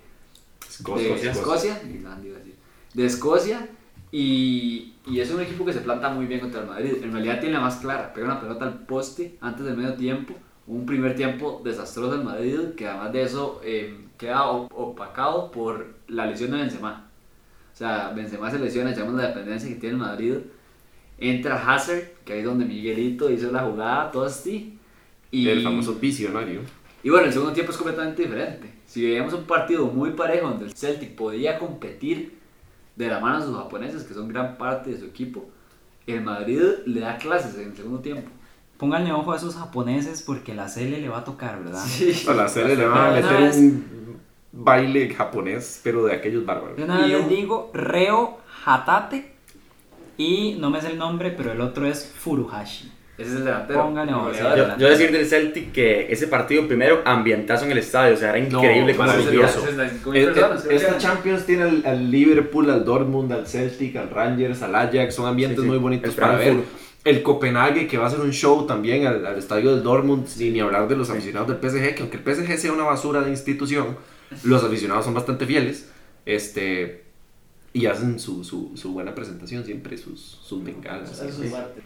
Escocia, 0.67 1.07
de 1.07 1.13
Escocia. 1.13 1.31
Escocia, 1.31 1.81
Irlanda 1.91 2.44
de 2.95 3.05
Escocia, 3.05 3.69
y, 4.11 4.93
y 5.05 5.19
es 5.19 5.29
un 5.31 5.41
equipo 5.41 5.65
que 5.65 5.73
se 5.73 5.81
planta 5.81 6.09
muy 6.09 6.25
bien 6.25 6.39
contra 6.39 6.61
el 6.61 6.67
Madrid. 6.67 6.93
En 7.03 7.11
realidad 7.11 7.39
tiene 7.39 7.55
la 7.55 7.61
más 7.61 7.75
clara, 7.77 8.13
pega 8.13 8.25
una 8.27 8.39
pelota 8.41 8.65
al 8.65 8.85
poste 8.85 9.37
antes 9.41 9.65
del 9.65 9.77
medio 9.77 9.93
tiempo, 9.95 10.33
un 10.67 10.85
primer 10.85 11.15
tiempo 11.15 11.61
desastroso 11.63 12.11
del 12.13 12.23
Madrid, 12.23 12.59
que 12.75 12.87
además 12.87 13.13
de 13.13 13.21
eso 13.21 13.61
eh, 13.63 13.95
queda 14.17 14.45
op- 14.49 14.71
opacado 14.73 15.51
por 15.51 15.95
la 16.07 16.25
lesión 16.25 16.51
de 16.51 16.57
Benzema. 16.57 17.07
O 17.73 17.77
sea, 17.77 18.13
Benzema 18.15 18.49
se 18.49 18.57
lesiona, 18.57 18.91
echamos 18.91 19.13
la 19.15 19.27
dependencia 19.27 19.67
que 19.69 19.75
tiene 19.75 19.95
el 19.95 20.01
Madrid. 20.01 20.35
Entra 21.17 21.55
Hazard, 21.55 22.03
que 22.23 22.33
ahí 22.33 22.39
es 22.39 22.45
donde 22.45 22.65
Miguelito 22.65 23.29
hizo 23.29 23.51
la 23.51 23.63
jugada, 23.63 24.11
Tosti. 24.11 24.77
Y, 25.31 25.49
El 25.49 25.61
famoso 25.61 25.95
visionario. 25.95 26.61
Y 27.03 27.09
bueno, 27.09 27.27
el 27.27 27.33
segundo 27.33 27.53
tiempo 27.53 27.71
es 27.71 27.77
completamente 27.77 28.23
diferente. 28.23 28.69
Si 28.85 29.03
veíamos 29.03 29.33
un 29.33 29.43
partido 29.43 29.85
muy 29.87 30.11
parejo 30.11 30.47
donde 30.47 30.65
el 30.65 30.73
Celtic 30.73 31.15
podía 31.15 31.59
competir 31.59 32.34
de 32.95 33.07
la 33.07 33.19
mano 33.19 33.37
a 33.37 33.41
sus 33.41 33.55
japoneses, 33.55 34.03
que 34.03 34.13
son 34.13 34.27
gran 34.27 34.57
parte 34.57 34.91
de 34.91 34.99
su 34.99 35.05
equipo, 35.05 35.45
el 36.07 36.21
Madrid 36.21 36.61
le 36.85 36.99
da 37.01 37.17
clases 37.17 37.55
en 37.57 37.69
el 37.71 37.75
segundo 37.75 37.99
tiempo. 37.99 38.29
Pónganle 38.77 39.11
ojo 39.13 39.31
a 39.31 39.37
esos 39.37 39.55
japoneses 39.55 40.21
porque 40.21 40.53
la 40.53 40.67
CL 40.67 41.01
le 41.01 41.09
va 41.09 41.19
a 41.19 41.23
tocar, 41.23 41.63
¿verdad? 41.63 41.83
A 42.29 42.33
la 42.33 42.47
serie 42.47 42.75
le 42.75 42.85
van 42.85 43.07
a 43.07 43.11
meter 43.11 43.41
vez- 43.41 43.57
un 43.57 44.19
baile 44.51 45.13
japonés, 45.13 45.79
pero 45.83 46.05
de 46.05 46.13
aquellos 46.13 46.45
bárbaros. 46.45 46.77
De 46.77 46.83
una 46.83 46.97
vez 46.99 47.07
Y 47.07 47.11
les 47.11 47.29
digo 47.29 47.71
Reo 47.73 48.37
Hatate 48.65 49.33
y 50.17 50.55
no 50.59 50.69
me 50.69 50.81
sé 50.81 50.91
el 50.91 50.97
nombre, 50.97 51.31
pero 51.31 51.51
el 51.51 51.61
otro 51.61 51.85
es 51.85 52.05
Furuhashi. 52.05 52.91
Ese 53.17 53.29
es 53.29 53.35
el 53.37 53.45
delantero. 53.45 53.81
Póngale 53.83 54.11
El 54.11 54.35
sí. 54.35 54.41
Yo, 54.57 54.77
yo 54.77 54.89
decir 54.89 55.11
del 55.11 55.25
Celtic 55.25 55.71
que 55.71 56.11
ese 56.11 56.27
partido 56.27 56.67
primero 56.67 57.01
ambientazo 57.05 57.63
en 57.65 57.71
el 57.71 57.77
estadio, 57.77 58.13
o 58.13 58.17
sea, 58.17 58.31
era 58.31 58.39
increíble 58.39 58.93
No, 58.93 59.05
es 59.05 59.17
personas, 59.53 59.91
que 60.03 60.75
Esta. 60.75 60.97
Champions 60.97 61.45
tiene 61.45 61.63
al, 61.63 61.83
al 61.85 62.11
Liverpool, 62.11 62.69
al 62.69 62.83
Dortmund, 62.83 63.31
al 63.31 63.47
Celtic, 63.47 63.95
al 63.95 64.09
Rangers, 64.09 64.61
al 64.63 64.75
Ajax, 64.75 65.15
son 65.15 65.27
ambientes 65.27 65.57
Sí, 65.59 65.63
sí. 65.63 65.67
muy 65.69 65.77
bonitos 65.77 66.09
El 66.09 66.15
para 66.19 66.35
ver. 66.35 66.55
El 67.05 67.21
Copenhague 67.21 67.87
que 67.87 67.97
va 67.97 68.05
a 68.05 68.07
hacer 68.07 68.19
un 68.19 68.33
show 68.33 68.65
también 68.65 69.05
al, 69.07 69.25
al 69.25 69.37
estadio 69.37 69.73
del 69.75 69.83
Dortmund, 69.83 70.27
sin 70.27 70.51
ni 70.53 70.59
hablar 70.59 70.87
de 70.87 70.97
los 70.97 71.09
aficionados 71.09 71.47
del 71.47 71.57
PSG, 71.69 71.95
que 71.95 72.01
aunque 72.01 72.17
el 72.17 72.23
PSG 72.35 72.57
sea 72.57 72.73
una 72.73 72.83
basura 72.83 73.21
de 73.21 73.29
institución, 73.29 73.95
los 74.43 74.63
aficionados 74.63 75.05
son 75.05 75.13
bastante 75.13 75.45
fieles. 75.45 75.89
Este, 76.25 77.04
y 77.75 77.87
hacen 77.87 78.17
su, 78.21 78.41
su, 78.45 78.71
su 78.75 78.93
buena 78.93 79.13
presentación 79.13 79.65
siempre, 79.65 79.97
sus, 79.97 80.39
sus 80.41 80.63
bengalas. 80.63 81.09
Su 81.09 81.51
parte. 81.51 81.81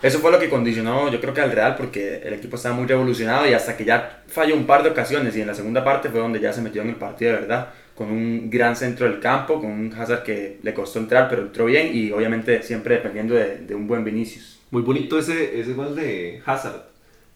Eso 0.00 0.18
fue 0.18 0.32
lo 0.32 0.38
que 0.38 0.48
condicionó, 0.48 1.10
yo 1.10 1.20
creo 1.20 1.34
que 1.34 1.42
al 1.42 1.52
Real, 1.52 1.76
porque 1.76 2.22
el 2.24 2.32
equipo 2.32 2.56
estaba 2.56 2.74
muy 2.74 2.86
revolucionado 2.86 3.46
y 3.46 3.52
hasta 3.52 3.76
que 3.76 3.84
ya 3.84 4.22
falló 4.26 4.56
un 4.56 4.64
par 4.64 4.82
de 4.82 4.88
ocasiones 4.88 5.36
y 5.36 5.42
en 5.42 5.46
la 5.46 5.54
segunda 5.54 5.84
parte 5.84 6.08
fue 6.08 6.20
donde 6.20 6.40
ya 6.40 6.50
se 6.50 6.62
metió 6.62 6.80
en 6.80 6.88
el 6.88 6.96
partido 6.96 7.32
de 7.32 7.40
verdad, 7.40 7.68
con 7.94 8.10
un 8.10 8.48
gran 8.48 8.74
centro 8.74 9.06
del 9.06 9.20
campo, 9.20 9.60
con 9.60 9.70
un 9.70 9.92
Hazard 9.92 10.22
que 10.22 10.60
le 10.62 10.72
costó 10.72 10.98
entrar, 10.98 11.28
pero 11.28 11.42
entró 11.42 11.66
bien 11.66 11.94
y 11.94 12.10
obviamente 12.10 12.62
siempre 12.62 12.94
dependiendo 12.94 13.34
de, 13.34 13.58
de 13.58 13.74
un 13.74 13.86
buen 13.86 14.02
Vinicius. 14.02 14.60
Muy 14.70 14.80
bonito 14.80 15.18
ese, 15.18 15.60
ese 15.60 15.74
gol 15.74 15.94
de 15.94 16.40
Hazard, 16.46 16.84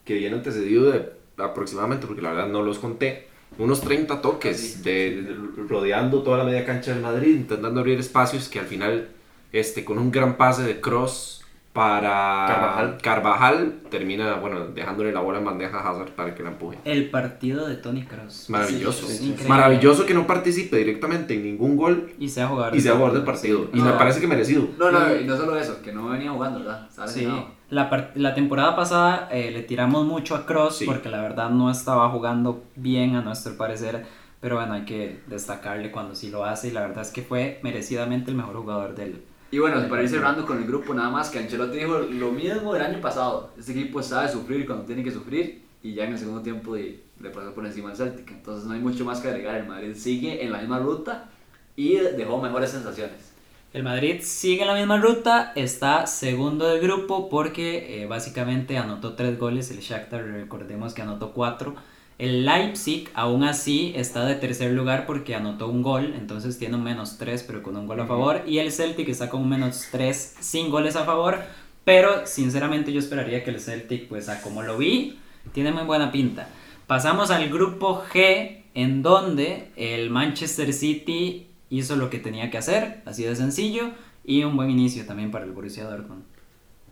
que 0.07 0.15
viene 0.15 0.35
antecedido 0.35 0.91
de 0.91 1.11
aproximadamente, 1.37 2.07
porque 2.07 2.23
la 2.23 2.31
verdad 2.31 2.49
no 2.49 2.63
los 2.63 2.79
conté, 2.79 3.28
unos 3.57 3.81
30 3.81 4.21
toques 4.21 4.83
de, 4.85 5.23
de- 5.23 5.37
rodeando 5.69 6.23
toda 6.23 6.39
la 6.39 6.45
media 6.45 6.65
cancha 6.65 6.93
del 6.93 7.03
Madrid, 7.03 7.37
intentando 7.37 7.81
abrir 7.81 7.99
espacios 7.99 8.49
que 8.49 8.59
al 8.61 8.67
final, 8.67 9.09
este, 9.53 9.85
con 9.85 9.99
un 9.99 10.11
gran 10.11 10.37
pase 10.37 10.63
de 10.63 10.81
cross 10.81 11.37
para 11.73 12.45
Carvajal. 12.49 12.99
Carvajal, 13.03 13.75
termina, 13.91 14.35
bueno, 14.35 14.67
dejándole 14.69 15.13
la 15.13 15.21
bola 15.21 15.39
en 15.39 15.45
bandeja 15.45 15.79
a 15.79 15.91
Hazard 15.91 16.11
para 16.11 16.35
que 16.35 16.43
la 16.43 16.49
empuje. 16.51 16.79
El 16.85 17.09
partido 17.11 17.69
de 17.69 17.77
Tony 17.77 18.05
Kroos. 18.05 18.51
Maravilloso. 18.51 19.07
Sí, 19.07 19.35
sí. 19.39 19.49
Maravilloso 19.49 20.05
que 20.05 20.15
no 20.15 20.27
participe 20.27 20.77
directamente 20.77 21.35
en 21.35 21.45
ningún 21.45 21.77
gol 21.77 22.11
Y 22.19 22.29
sea 22.29 22.49
jugador 22.49 22.75
y 22.77 22.81
sea 22.81 22.93
jugador 22.95 23.15
del 23.15 23.25
partido. 23.25 23.69
Y 23.73 23.79
No. 23.79 23.85
me 23.85 23.93
parece 23.93 24.21
que 24.21 24.27
merecido. 24.27 24.67
No, 24.79 24.91
no, 24.91 25.15
y 25.15 25.25
no 25.25 25.37
solo 25.37 25.57
eso, 25.57 25.81
que 25.83 25.93
no 25.93 26.09
venía 26.09 26.33
jugando, 26.33 26.59
¿verdad? 26.61 26.87
Estaba 26.89 27.07
Sí, 27.07 27.21
lesionado. 27.21 27.58
La, 27.71 28.11
la 28.15 28.35
temporada 28.35 28.75
pasada 28.77 29.29
eh, 29.31 29.51
le 29.51 29.63
tiramos 29.63 30.07
mucho 30.07 30.35
a 30.35 30.47
Cross 30.47 30.79
Sí. 30.79 30.85
porque 30.87 31.09
la 31.09 31.21
verdad 31.23 31.51
no 31.51 31.71
estaba 31.71 32.09
jugando 32.11 32.63
bien 32.77 33.15
a 33.17 33.23
nuestro 33.23 33.57
parecer, 33.57 34.07
pero 34.41 34.57
bueno, 34.57 34.75
hay 34.75 34.85
que 34.85 35.21
destacarle 35.27 35.91
cuando 35.91 36.15
sí 36.15 36.31
lo 36.31 36.45
hace 36.45 36.69
y 36.69 36.71
la 36.71 36.81
verdad 36.83 37.03
es 37.03 37.11
que 37.11 37.23
fue 37.23 37.61
merecidamente 37.63 38.31
el 38.31 38.37
mejor 38.37 38.57
jugador 38.57 38.95
del... 38.95 39.23
Y 39.51 39.59
bueno, 39.59 39.87
para 39.89 40.03
ir 40.03 40.09
cerrando 40.11 40.45
con 40.45 40.59
el 40.59 40.67
grupo, 40.67 40.93
nada 40.93 41.09
más 41.11 41.31
que 41.31 41.39
Ancelotti 41.39 41.79
dijo 41.79 41.99
lo 41.99 42.31
mismo 42.33 42.75
del 42.75 42.83
año 42.83 43.01
pasado. 43.01 43.51
Este 43.59 43.73
equipo 43.73 44.03
sabe 44.03 44.29
sufrir 44.29 44.67
cuando 44.67 44.85
tiene 44.85 45.03
que 45.03 45.11
sufrir 45.11 45.63
y 45.83 45.95
ya 45.95 46.05
en 46.05 46.13
el 46.13 46.19
segundo 46.19 46.43
tiempo 46.43 46.75
de- 46.75 47.03
le 47.21 47.31
pasó 47.31 47.55
por 47.55 47.65
encima 47.65 47.89
al 47.91 47.97
Celtic. 47.97 48.31
Entonces 48.31 48.67
no 48.67 48.75
hay 48.75 48.81
mucho 48.81 49.05
más 49.07 49.21
que 49.21 49.29
agregar. 49.29 49.55
El 49.57 49.67
Madrid 49.67 49.95
sigue 49.95 50.45
en 50.45 50.53
la 50.53 50.59
misma 50.59 50.79
ruta 50.79 51.31
y 51.77 51.95
dejó 51.97 52.41
mejores 52.43 52.71
sensaciones. 52.71 53.28
El 53.75 53.83
Madrid 53.83 54.23
sigue 54.23 54.65
la 54.65 54.73
misma 54.73 54.97
ruta, 54.97 55.53
está 55.55 56.07
segundo 56.07 56.67
del 56.67 56.81
grupo 56.81 57.29
porque 57.29 58.01
eh, 58.01 58.07
básicamente 58.07 58.79
anotó 58.79 59.13
tres 59.13 59.39
goles, 59.39 59.71
el 59.71 59.81
Shakhtar 59.81 60.25
recordemos 60.25 60.95
que 60.95 61.03
anotó 61.03 61.33
cuatro. 61.33 61.75
El 62.17 62.47
Leipzig 62.47 63.11
aún 63.13 63.45
así 63.45 63.93
está 63.95 64.25
de 64.25 64.37
tercer 64.37 64.73
lugar 64.73 65.05
porque 65.05 65.35
anotó 65.35 65.69
un 65.69 65.83
gol, 65.83 66.15
entonces 66.17 66.59
tiene 66.59 66.77
un 66.77 66.83
menos 66.83 67.19
tres 67.19 67.45
pero 67.47 67.63
con 67.63 67.77
un 67.77 67.87
gol 67.87 68.01
a 68.01 68.07
favor. 68.07 68.43
Y 68.47 68.57
el 68.59 68.73
Celtic 68.73 69.11
está 69.11 69.29
con 69.29 69.43
un 69.43 69.51
menos 69.51 69.89
tres 69.93 70.37
sin 70.41 70.71
goles 70.71 70.97
a 70.97 71.05
favor, 71.05 71.39
pero 71.85 72.27
sinceramente 72.27 72.91
yo 72.91 73.01
esperaría 73.01 73.45
que 73.45 73.51
el 73.51 73.61
Celtic, 73.61 74.09
pues 74.09 74.31
a 74.31 74.41
como 74.41 74.63
lo 74.63 74.79
vi, 74.79 75.19
tiene 75.53 75.73
muy 75.73 75.85
buena 75.85 76.11
pinta. 76.11 76.49
Pasamos 76.87 77.31
al 77.31 77.51
grupo 77.51 78.03
G, 78.11 78.63
en 78.73 79.03
donde 79.03 79.73
el 79.77 80.09
Manchester 80.09 80.73
City 80.73 81.48
hizo 81.71 81.97
lo 81.97 82.11
que 82.11 82.19
tenía 82.19 82.51
que 82.51 82.59
hacer, 82.59 83.03
así 83.05 83.25
de 83.25 83.37
sencillo, 83.37 83.91
y 84.25 84.45
un 84.45 84.57
buen 84.57 84.71
inicio 84.71 85.05
también 85.07 85.31
para 85.31 85.45
el 85.45 85.53
Borussia 85.53 85.85
Dortmund. 85.85 86.25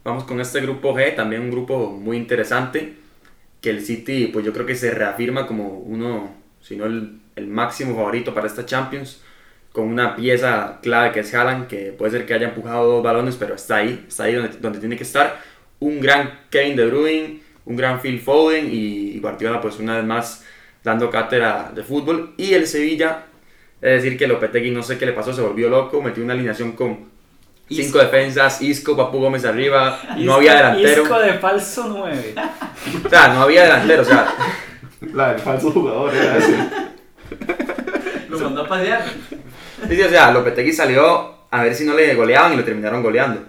Vamos 0.05 0.25
con 0.25 0.41
este 0.41 0.61
grupo 0.61 0.95
G, 0.95 1.15
también 1.17 1.43
un 1.43 1.51
grupo 1.51 1.91
muy 1.91 2.17
interesante, 2.17 2.95
que 3.61 3.71
el 3.71 3.85
City, 3.85 4.29
pues 4.33 4.45
yo 4.45 4.53
creo 4.53 4.67
que 4.67 4.75
se 4.75 4.91
reafirma 4.91 5.47
como 5.47 5.79
uno, 5.79 6.31
si 6.61 6.77
no 6.77 6.87
el, 6.87 7.21
el 7.35 7.47
máximo 7.49 7.95
favorito 7.95 8.33
para 8.35 8.47
esta 8.47 8.65
Champions, 8.65 9.23
con 9.73 9.89
una 9.89 10.17
pieza 10.17 10.79
clave 10.81 11.13
que 11.13 11.21
es 11.21 11.35
Haaland, 11.35 11.67
que 11.67 11.93
puede 11.93 12.13
ser 12.13 12.27
que 12.27 12.35
haya 12.35 12.49
empujado 12.49 12.87
dos 12.87 13.03
balones, 13.03 13.37
pero 13.37 13.55
está 13.55 13.77
ahí, 13.77 14.07
está 14.09 14.25
ahí 14.25 14.35
donde, 14.35 14.57
donde 14.59 14.79
tiene 14.79 14.97
que 14.97 15.03
estar. 15.03 15.39
Un 15.81 16.01
gran 16.01 16.41
Kevin 16.49 16.77
De 16.77 16.87
Bruyne, 16.87 17.41
un 17.67 17.77
gran 17.77 18.01
Phil 18.01 18.21
Foden 18.21 18.69
y, 18.73 19.11
y 19.11 19.21
Guardiola, 19.21 19.61
pues 19.61 19.79
una 19.79 19.97
vez 19.97 20.07
más 20.07 20.47
dando 20.83 21.11
cátedra 21.11 21.73
de 21.75 21.83
fútbol. 21.83 22.33
Y 22.39 22.55
el 22.55 22.67
Sevilla, 22.67 23.27
es 23.81 24.03
decir, 24.03 24.19
que 24.19 24.27
Lopetegui 24.27 24.71
no 24.71 24.83
sé 24.83 24.99
qué 24.99 25.07
le 25.07 25.13
pasó, 25.13 25.33
se 25.33 25.43
volvió 25.43 25.69
loco, 25.69 26.03
metió 26.03 26.25
una 26.25 26.33
alineación 26.35 26.73
con 26.73 27.11
cinco 27.69 27.83
Isco. 27.83 27.99
defensas, 27.99 28.63
Isco, 28.63 28.97
Papu 28.97 29.19
Gómez 29.19 29.45
arriba, 29.45 30.01
no 30.19 30.35
había 30.35 30.55
delantero. 30.57 31.03
Isco 31.03 31.19
de 31.19 31.35
falso 31.35 31.87
9. 31.89 32.35
O 33.05 33.09
sea, 33.09 33.29
no 33.29 33.43
había 33.43 33.63
delantero, 33.65 34.03
o 34.03 34.05
sea, 34.05 34.35
La 35.13 35.33
del 35.33 35.41
falso 35.41 35.71
jugador 35.71 36.15
era 36.15 36.39
ese. 36.39 36.57
Lo 38.29 38.39
mandó 38.41 38.63
a 38.63 38.69
pasear. 38.69 39.05
sí, 39.89 39.97
sí, 39.97 40.03
o 40.03 40.09
sea, 40.09 40.33
Lopetegui 40.33 40.73
salió 40.73 41.35
a 41.51 41.63
ver 41.63 41.75
si 41.75 41.85
no 41.85 41.95
le 41.95 42.15
goleaban 42.15 42.55
y 42.55 42.57
lo 42.57 42.65
terminaron 42.65 43.03
goleando. 43.03 43.43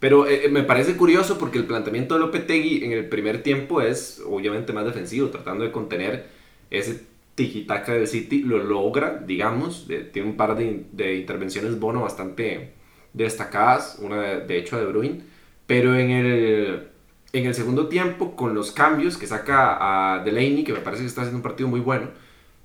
Pero 0.00 0.28
eh, 0.28 0.46
eh, 0.46 0.48
me 0.48 0.62
parece 0.62 0.96
curioso 0.96 1.38
porque 1.38 1.58
el 1.58 1.64
planteamiento 1.64 2.14
de 2.14 2.20
Lopetegui 2.20 2.84
en 2.84 2.92
el 2.92 3.08
primer 3.08 3.42
tiempo 3.42 3.80
es 3.80 4.22
obviamente 4.26 4.72
más 4.72 4.84
defensivo, 4.84 5.28
tratando 5.28 5.64
de 5.64 5.72
contener 5.72 6.26
ese 6.70 7.02
tiki-taka 7.38 7.92
del 7.94 8.06
City. 8.08 8.42
Lo 8.42 8.58
logra, 8.58 9.22
digamos, 9.26 9.88
de- 9.88 10.04
tiene 10.04 10.28
un 10.30 10.36
par 10.36 10.56
de, 10.56 10.86
de 10.92 11.16
intervenciones 11.16 11.78
Bono 11.80 12.02
bastante 12.02 12.74
destacadas, 13.12 13.98
una 14.00 14.20
de, 14.22 14.40
de 14.46 14.58
hecho 14.58 14.78
de 14.78 14.86
Bruin. 14.86 15.24
Pero 15.66 15.96
en 15.96 16.10
el, 16.10 16.88
en 17.32 17.46
el 17.46 17.54
segundo 17.54 17.88
tiempo, 17.88 18.36
con 18.36 18.54
los 18.54 18.72
cambios 18.72 19.16
que 19.18 19.26
saca 19.26 20.16
a 20.16 20.24
Delaney, 20.24 20.64
que 20.64 20.72
me 20.72 20.80
parece 20.80 21.02
que 21.02 21.08
está 21.08 21.22
haciendo 21.22 21.38
un 21.38 21.42
partido 21.42 21.68
muy 21.68 21.80
bueno, 21.80 22.08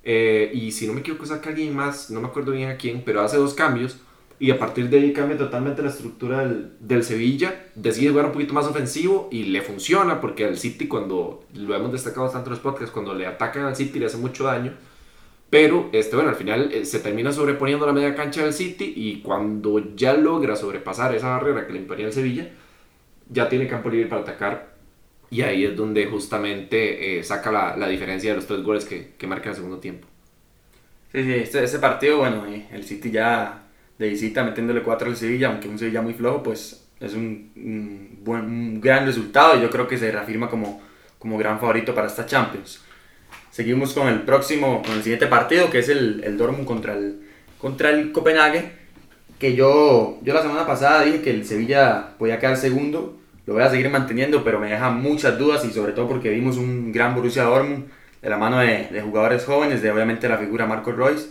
eh, 0.02 0.50
y 0.54 0.72
si 0.72 0.86
no 0.86 0.92
me 0.94 1.00
equivoco 1.00 1.26
saca 1.26 1.48
a 1.48 1.52
alguien 1.52 1.74
más, 1.74 2.10
no 2.10 2.20
me 2.20 2.26
acuerdo 2.28 2.52
bien 2.52 2.68
a 2.70 2.76
quién, 2.76 3.02
pero 3.04 3.20
hace 3.22 3.36
dos 3.36 3.54
cambios. 3.54 3.98
Y 4.44 4.50
a 4.50 4.58
partir 4.58 4.90
de 4.90 4.98
ahí 4.98 5.14
cambia 5.14 5.38
totalmente 5.38 5.80
la 5.80 5.88
estructura 5.88 6.40
del, 6.40 6.72
del 6.78 7.02
Sevilla. 7.02 7.64
Decide 7.74 8.10
jugar 8.10 8.26
un 8.26 8.32
poquito 8.32 8.52
más 8.52 8.66
ofensivo 8.66 9.30
y 9.32 9.44
le 9.44 9.62
funciona 9.62 10.20
porque 10.20 10.44
al 10.44 10.58
City, 10.58 10.86
cuando 10.86 11.46
lo 11.54 11.74
hemos 11.74 11.90
destacado 11.92 12.24
bastante 12.24 12.48
en 12.48 12.50
los 12.50 12.60
podcasts, 12.60 12.90
cuando 12.92 13.14
le 13.14 13.26
atacan 13.26 13.64
al 13.64 13.74
City 13.74 13.98
le 13.98 14.04
hace 14.04 14.18
mucho 14.18 14.44
daño. 14.44 14.74
Pero, 15.48 15.88
este, 15.92 16.14
bueno, 16.14 16.28
al 16.28 16.36
final 16.36 16.70
eh, 16.74 16.84
se 16.84 16.98
termina 16.98 17.32
sobreponiendo 17.32 17.86
la 17.86 17.94
media 17.94 18.14
cancha 18.14 18.44
del 18.44 18.52
City 18.52 18.92
y 18.94 19.22
cuando 19.22 19.94
ya 19.96 20.12
logra 20.12 20.56
sobrepasar 20.56 21.14
esa 21.14 21.30
barrera 21.30 21.66
que 21.66 21.72
le 21.72 21.78
imponía 21.78 22.04
el 22.04 22.12
Sevilla, 22.12 22.46
ya 23.30 23.48
tiene 23.48 23.66
campo 23.66 23.88
libre 23.88 24.08
para 24.08 24.20
atacar. 24.20 24.74
Y 25.30 25.40
ahí 25.40 25.64
es 25.64 25.74
donde 25.74 26.04
justamente 26.04 27.18
eh, 27.18 27.22
saca 27.24 27.50
la, 27.50 27.78
la 27.78 27.88
diferencia 27.88 28.28
de 28.28 28.36
los 28.36 28.46
tres 28.46 28.62
goles 28.62 28.84
que, 28.84 29.12
que 29.16 29.26
marca 29.26 29.44
en 29.44 29.50
el 29.52 29.56
segundo 29.56 29.78
tiempo. 29.78 30.06
Sí, 31.12 31.22
sí, 31.22 31.32
este, 31.32 31.64
este 31.64 31.78
partido, 31.78 32.18
bueno, 32.18 32.44
eh, 32.46 32.68
el 32.72 32.84
City 32.84 33.10
ya 33.10 33.62
de 33.98 34.08
visita 34.08 34.42
metiéndole 34.44 34.82
4 34.82 35.08
al 35.08 35.16
Sevilla, 35.16 35.48
aunque 35.48 35.68
un 35.68 35.78
Sevilla 35.78 36.02
muy 36.02 36.14
flojo, 36.14 36.42
pues 36.42 36.84
es 37.00 37.14
un, 37.14 37.52
un 37.56 38.18
buen, 38.22 38.44
un 38.44 38.80
gran 38.80 39.06
resultado 39.06 39.56
y 39.56 39.62
yo 39.62 39.70
creo 39.70 39.86
que 39.86 39.98
se 39.98 40.10
reafirma 40.10 40.48
como, 40.48 40.82
como 41.18 41.38
gran 41.38 41.60
favorito 41.60 41.94
para 41.94 42.06
esta 42.06 42.26
Champions. 42.26 42.82
Seguimos 43.50 43.92
con 43.92 44.08
el 44.08 44.22
próximo, 44.22 44.82
con 44.82 44.94
el 44.94 45.02
siguiente 45.02 45.26
partido, 45.26 45.70
que 45.70 45.78
es 45.78 45.88
el, 45.88 46.22
el 46.24 46.36
Dortmund 46.36 46.66
contra 46.66 46.94
el, 46.94 47.20
contra 47.58 47.90
el 47.90 48.10
Copenhague, 48.10 48.72
que 49.38 49.54
yo, 49.54 50.18
yo 50.22 50.34
la 50.34 50.42
semana 50.42 50.66
pasada 50.66 51.04
dije 51.04 51.22
que 51.22 51.30
el 51.30 51.44
Sevilla 51.44 52.14
podía 52.18 52.38
quedar 52.38 52.56
segundo, 52.56 53.18
lo 53.46 53.54
voy 53.54 53.62
a 53.62 53.70
seguir 53.70 53.90
manteniendo, 53.90 54.42
pero 54.42 54.58
me 54.58 54.70
deja 54.70 54.90
muchas 54.90 55.38
dudas 55.38 55.64
y 55.64 55.70
sobre 55.70 55.92
todo 55.92 56.08
porque 56.08 56.30
vimos 56.30 56.56
un 56.56 56.92
gran 56.92 57.14
Borussia 57.14 57.44
Dortmund 57.44 57.84
de 58.22 58.30
la 58.30 58.38
mano 58.38 58.58
de, 58.58 58.88
de 58.90 59.02
jugadores 59.02 59.44
jóvenes, 59.44 59.82
de 59.82 59.90
obviamente 59.90 60.28
la 60.28 60.38
figura 60.38 60.66
Marco 60.66 60.92
Royce, 60.92 61.28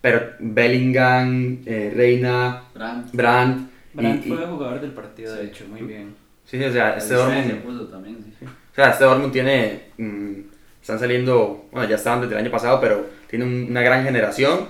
pero 0.00 0.32
Bellingham, 0.38 1.58
eh, 1.66 1.92
Reina, 1.94 2.64
Brandt. 2.74 3.12
Brandt, 3.12 3.70
y- 3.94 3.96
Brandt 3.96 4.26
y- 4.26 4.28
fue 4.28 4.42
el 4.44 4.50
jugador 4.50 4.80
del 4.80 4.92
partido, 4.92 5.34
de 5.34 5.44
hecho, 5.46 5.64
muy 5.68 5.82
bien. 5.82 6.14
sí, 6.44 6.62
o 6.62 6.72
sea, 6.72 6.96
este 6.96 7.14
Dortmund, 7.14 7.46
se 7.46 7.54
puso 7.56 7.84
también, 7.88 8.16
sí. 8.38 8.44
o 8.46 8.74
sea, 8.74 8.90
este 8.90 9.04
Dortmund 9.04 9.32
tiene 9.32 9.80
mm, 9.98 10.32
están 10.80 10.98
saliendo, 10.98 11.66
bueno, 11.72 11.88
ya 11.88 11.96
estaban 11.96 12.20
desde 12.20 12.34
el 12.34 12.40
año 12.40 12.50
pasado, 12.50 12.80
pero 12.80 13.06
tienen 13.28 13.66
una 13.70 13.82
gran 13.82 14.04
generación 14.04 14.68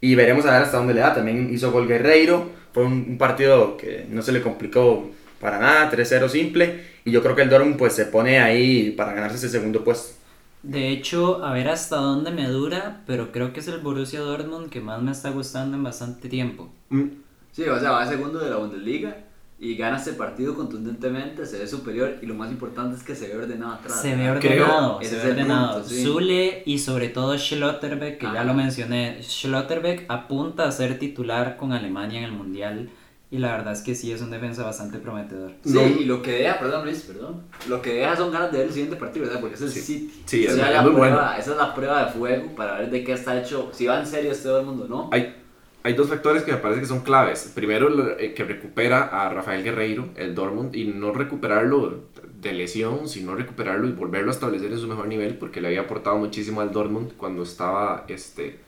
y 0.00 0.14
veremos 0.14 0.46
a 0.46 0.52
ver 0.52 0.62
hasta 0.62 0.76
dónde 0.76 0.94
le 0.94 1.00
da. 1.00 1.14
También 1.14 1.52
hizo 1.52 1.72
gol 1.72 1.88
Guerreiro, 1.88 2.50
fue 2.72 2.84
un, 2.84 3.06
un 3.08 3.18
partido 3.18 3.76
que 3.76 4.06
no 4.08 4.22
se 4.22 4.30
le 4.32 4.40
complicó 4.42 5.10
para 5.40 5.58
nada, 5.58 5.90
3-0 5.90 6.28
simple, 6.28 6.80
y 7.04 7.10
yo 7.10 7.22
creo 7.22 7.34
que 7.34 7.42
el 7.42 7.48
Dortmund 7.48 7.76
pues 7.76 7.94
se 7.94 8.06
pone 8.06 8.38
ahí 8.40 8.90
para 8.96 9.12
ganarse 9.14 9.36
ese 9.36 9.48
segundo 9.48 9.82
puesto. 9.82 10.17
De 10.62 10.90
hecho, 10.90 11.44
a 11.44 11.52
ver 11.52 11.68
hasta 11.68 11.96
dónde 11.96 12.30
me 12.30 12.48
dura, 12.48 13.02
pero 13.06 13.30
creo 13.32 13.52
que 13.52 13.60
es 13.60 13.68
el 13.68 13.78
Borussia 13.78 14.20
Dortmund 14.20 14.70
que 14.70 14.80
más 14.80 15.00
me 15.02 15.12
está 15.12 15.30
gustando 15.30 15.76
en 15.76 15.82
bastante 15.84 16.28
tiempo. 16.28 16.68
Mm, 16.90 17.04
Sí, 17.52 17.64
o 17.64 17.78
sea, 17.80 17.90
va 17.92 18.06
segundo 18.06 18.38
de 18.38 18.50
la 18.50 18.56
Bundesliga 18.56 19.16
y 19.58 19.74
gana 19.74 19.96
este 19.96 20.12
partido 20.12 20.54
contundentemente, 20.54 21.44
se 21.44 21.58
ve 21.58 21.66
superior 21.66 22.16
y 22.22 22.26
lo 22.26 22.34
más 22.34 22.52
importante 22.52 22.96
es 22.96 23.02
que 23.02 23.16
se 23.16 23.26
ve 23.26 23.36
ordenado 23.36 23.72
atrás. 23.72 24.00
Se 24.00 24.14
ve 24.14 24.30
ordenado, 24.30 25.00
se 25.02 25.16
ve 25.16 25.30
ordenado. 25.32 25.72
punto, 25.80 25.88
sí. 25.88 26.04
Zule 26.04 26.62
y 26.66 26.78
sobre 26.78 27.08
todo 27.08 27.36
Schlotterbeck, 27.36 28.18
que 28.18 28.26
ya 28.26 28.32
Ajá. 28.32 28.44
lo 28.44 28.54
mencioné. 28.54 29.20
Schlotterbeck 29.22 30.04
apunta 30.08 30.68
a 30.68 30.70
ser 30.72 30.98
titular 31.00 31.56
con 31.56 31.72
Alemania 31.72 32.18
en 32.20 32.24
el 32.26 32.32
Mundial 32.32 32.90
y 33.30 33.38
la 33.38 33.52
verdad 33.56 33.74
es 33.74 33.82
que 33.82 33.94
sí 33.94 34.10
es 34.10 34.22
un 34.22 34.30
defensa 34.30 34.64
bastante 34.64 34.98
prometedor. 34.98 35.52
Sí, 35.64 35.74
No. 35.74 35.86
y 35.86 36.04
lo 36.04 36.22
que 36.22 36.32
deja, 36.32 36.58
perdón 36.58 36.84
Luis, 36.86 37.02
perdón, 37.02 37.42
lo 37.68 37.82
que 37.82 37.94
deja 37.94 38.16
son 38.16 38.32
ganas 38.32 38.50
de 38.52 38.58
ver 38.58 38.66
el 38.68 38.72
siguiente 38.72 38.96
partido, 38.96 39.26
¿verdad? 39.26 39.40
Porque 39.40 39.56
es 39.56 39.60
el 39.62 39.70
Sí. 39.70 39.80
City. 39.80 40.22
Sí, 40.24 40.44
Esa 40.44 40.52
es- 40.62 40.66
es 40.68 40.74
la 40.74 40.82
muy 40.82 40.92
prueba, 40.92 41.16
bueno. 41.26 41.38
Esa 41.38 41.50
es 41.52 41.56
la 41.58 41.74
prueba 41.74 42.04
de 42.06 42.12
fuego 42.12 42.54
para 42.56 42.78
ver 42.78 42.90
de 42.90 43.04
qué 43.04 43.12
está 43.12 43.38
hecho, 43.38 43.70
si 43.72 43.86
va 43.86 44.00
en 44.00 44.06
serio 44.06 44.32
este 44.32 44.44
todo 44.44 44.60
el 44.60 44.66
mundo, 44.66 44.86
¿no? 44.88 45.10
Hay, 45.12 45.34
hay 45.82 45.92
dos 45.94 46.08
factores 46.08 46.42
que 46.42 46.52
me 46.52 46.58
parece 46.58 46.80
que 46.80 46.86
son 46.86 47.00
claves. 47.00 47.52
Primero, 47.54 48.16
eh, 48.18 48.32
que 48.34 48.44
recupera 48.44 49.04
a 49.04 49.28
Rafael 49.28 49.62
Guerreiro, 49.62 50.08
el 50.16 50.34
Dortmund, 50.34 50.74
y 50.74 50.86
no 50.86 51.12
recuperarlo 51.12 52.04
de 52.40 52.52
lesión, 52.52 53.08
sino 53.08 53.34
recuperarlo 53.34 53.88
y 53.88 53.92
volverlo 53.92 54.30
a 54.30 54.34
establecer 54.34 54.72
en 54.72 54.78
su 54.78 54.86
mejor 54.88 55.06
nivel, 55.06 55.36
porque 55.36 55.60
le 55.60 55.68
había 55.68 55.82
aportado 55.82 56.16
muchísimo 56.16 56.60
al 56.62 56.72
Dortmund 56.72 57.12
cuando 57.16 57.42
estaba 57.42 58.04
este, 58.08 58.58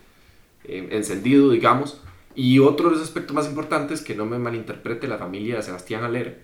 eh, 0.65 0.87
encendido, 0.91 1.49
digamos. 1.51 2.01
Y 2.35 2.59
otro 2.59 2.89
de 2.89 2.95
los 2.95 3.03
aspectos 3.03 3.35
más 3.35 3.47
importantes, 3.47 4.01
que 4.01 4.15
no 4.15 4.25
me 4.25 4.39
malinterprete 4.39 5.07
la 5.07 5.17
familia 5.17 5.57
de 5.57 5.63
Sebastián 5.63 6.03
Aller, 6.03 6.41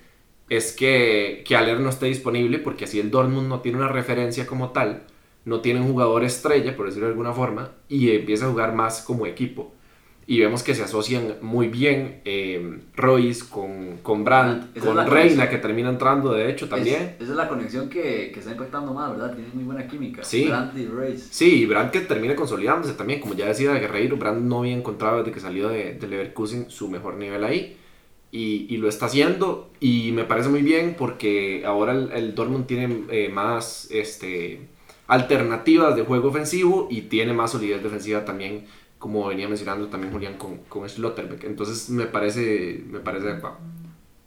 es 0.49 0.73
que, 0.73 1.43
que 1.45 1.55
no 1.79 1.89
esté 1.89 2.07
disponible, 2.07 2.59
porque 2.59 2.85
así 2.85 2.99
el 2.99 3.11
Dortmund 3.11 3.47
no 3.47 3.61
tiene 3.61 3.77
una 3.79 3.89
referencia 3.89 4.47
como 4.47 4.71
tal, 4.71 5.03
no 5.45 5.61
tiene 5.61 5.81
un 5.81 5.91
jugador 5.91 6.23
estrella, 6.23 6.75
por 6.75 6.85
decirlo 6.85 7.07
de 7.07 7.13
alguna 7.13 7.33
forma, 7.33 7.71
y 7.89 8.11
empieza 8.11 8.45
a 8.45 8.49
jugar 8.49 8.73
más 8.73 9.01
como 9.01 9.25
equipo. 9.25 9.73
Y 10.29 10.41
vemos 10.41 10.61
que 10.61 10.75
se 10.75 10.83
asocian 10.83 11.35
muy 11.41 11.69
bien 11.69 12.19
eh, 12.25 12.79
Royce 12.97 13.45
con, 13.49 13.99
con 14.03 14.25
Brandt, 14.25 14.75
Esa 14.75 14.85
con 14.87 14.97
Reina, 14.97 15.07
conexión. 15.09 15.47
que 15.47 15.57
termina 15.57 15.89
entrando 15.89 16.33
de 16.33 16.51
hecho 16.51 16.67
también. 16.67 17.01
Es- 17.15 17.21
esa 17.21 17.31
es 17.31 17.37
la 17.37 17.47
conexión 17.47 17.87
que, 17.87 18.31
que 18.33 18.39
está 18.39 18.51
impactando 18.51 18.93
más, 18.93 19.09
¿verdad? 19.11 19.33
Tiene 19.33 19.49
muy 19.53 19.63
buena 19.63 19.87
química. 19.87 20.25
Sí. 20.25 20.43
Brandt 20.45 20.77
y 20.77 20.85
Race. 20.85 21.23
Sí, 21.31 21.61
y 21.61 21.65
Brandt 21.65 21.91
que 21.93 22.01
termina 22.01 22.35
consolidándose 22.35 22.93
también, 22.95 23.21
como 23.21 23.35
ya 23.35 23.45
decía 23.47 23.73
Guerreiro, 23.75 24.17
Brandt 24.17 24.41
no 24.41 24.59
había 24.59 24.73
encontrado 24.73 25.19
desde 25.19 25.31
que 25.31 25.39
salió 25.39 25.69
de, 25.69 25.93
de 25.93 26.07
Leverkusen 26.07 26.69
su 26.69 26.89
mejor 26.89 27.15
nivel 27.15 27.45
ahí. 27.45 27.77
Y, 28.29 28.67
y 28.69 28.75
lo 28.75 28.89
está 28.89 29.05
haciendo 29.05 29.69
y 29.79 30.11
me 30.11 30.25
parece 30.25 30.49
muy 30.49 30.61
bien 30.61 30.95
porque 30.99 31.63
ahora 31.65 31.93
el, 31.93 32.11
el 32.11 32.35
Dortmund 32.35 32.65
tiene 32.67 33.03
eh, 33.09 33.29
más 33.29 33.87
este, 33.91 34.59
alternativas 35.07 35.95
de 35.95 36.03
juego 36.03 36.27
ofensivo 36.27 36.89
y 36.91 37.03
tiene 37.03 37.31
más 37.31 37.51
solidez 37.53 37.81
defensiva 37.81 38.25
también, 38.25 38.65
como 38.99 39.27
venía 39.27 39.47
mencionando 39.47 39.87
también 39.87 40.11
Julián 40.11 40.37
con, 40.37 40.57
con 40.69 40.87
Schlotterbeck. 40.87 41.43
Entonces 41.43 41.89
me 41.89 42.05
parece, 42.05 42.83
me 42.89 42.99
parece 42.99 43.29
adecuado. 43.29 43.57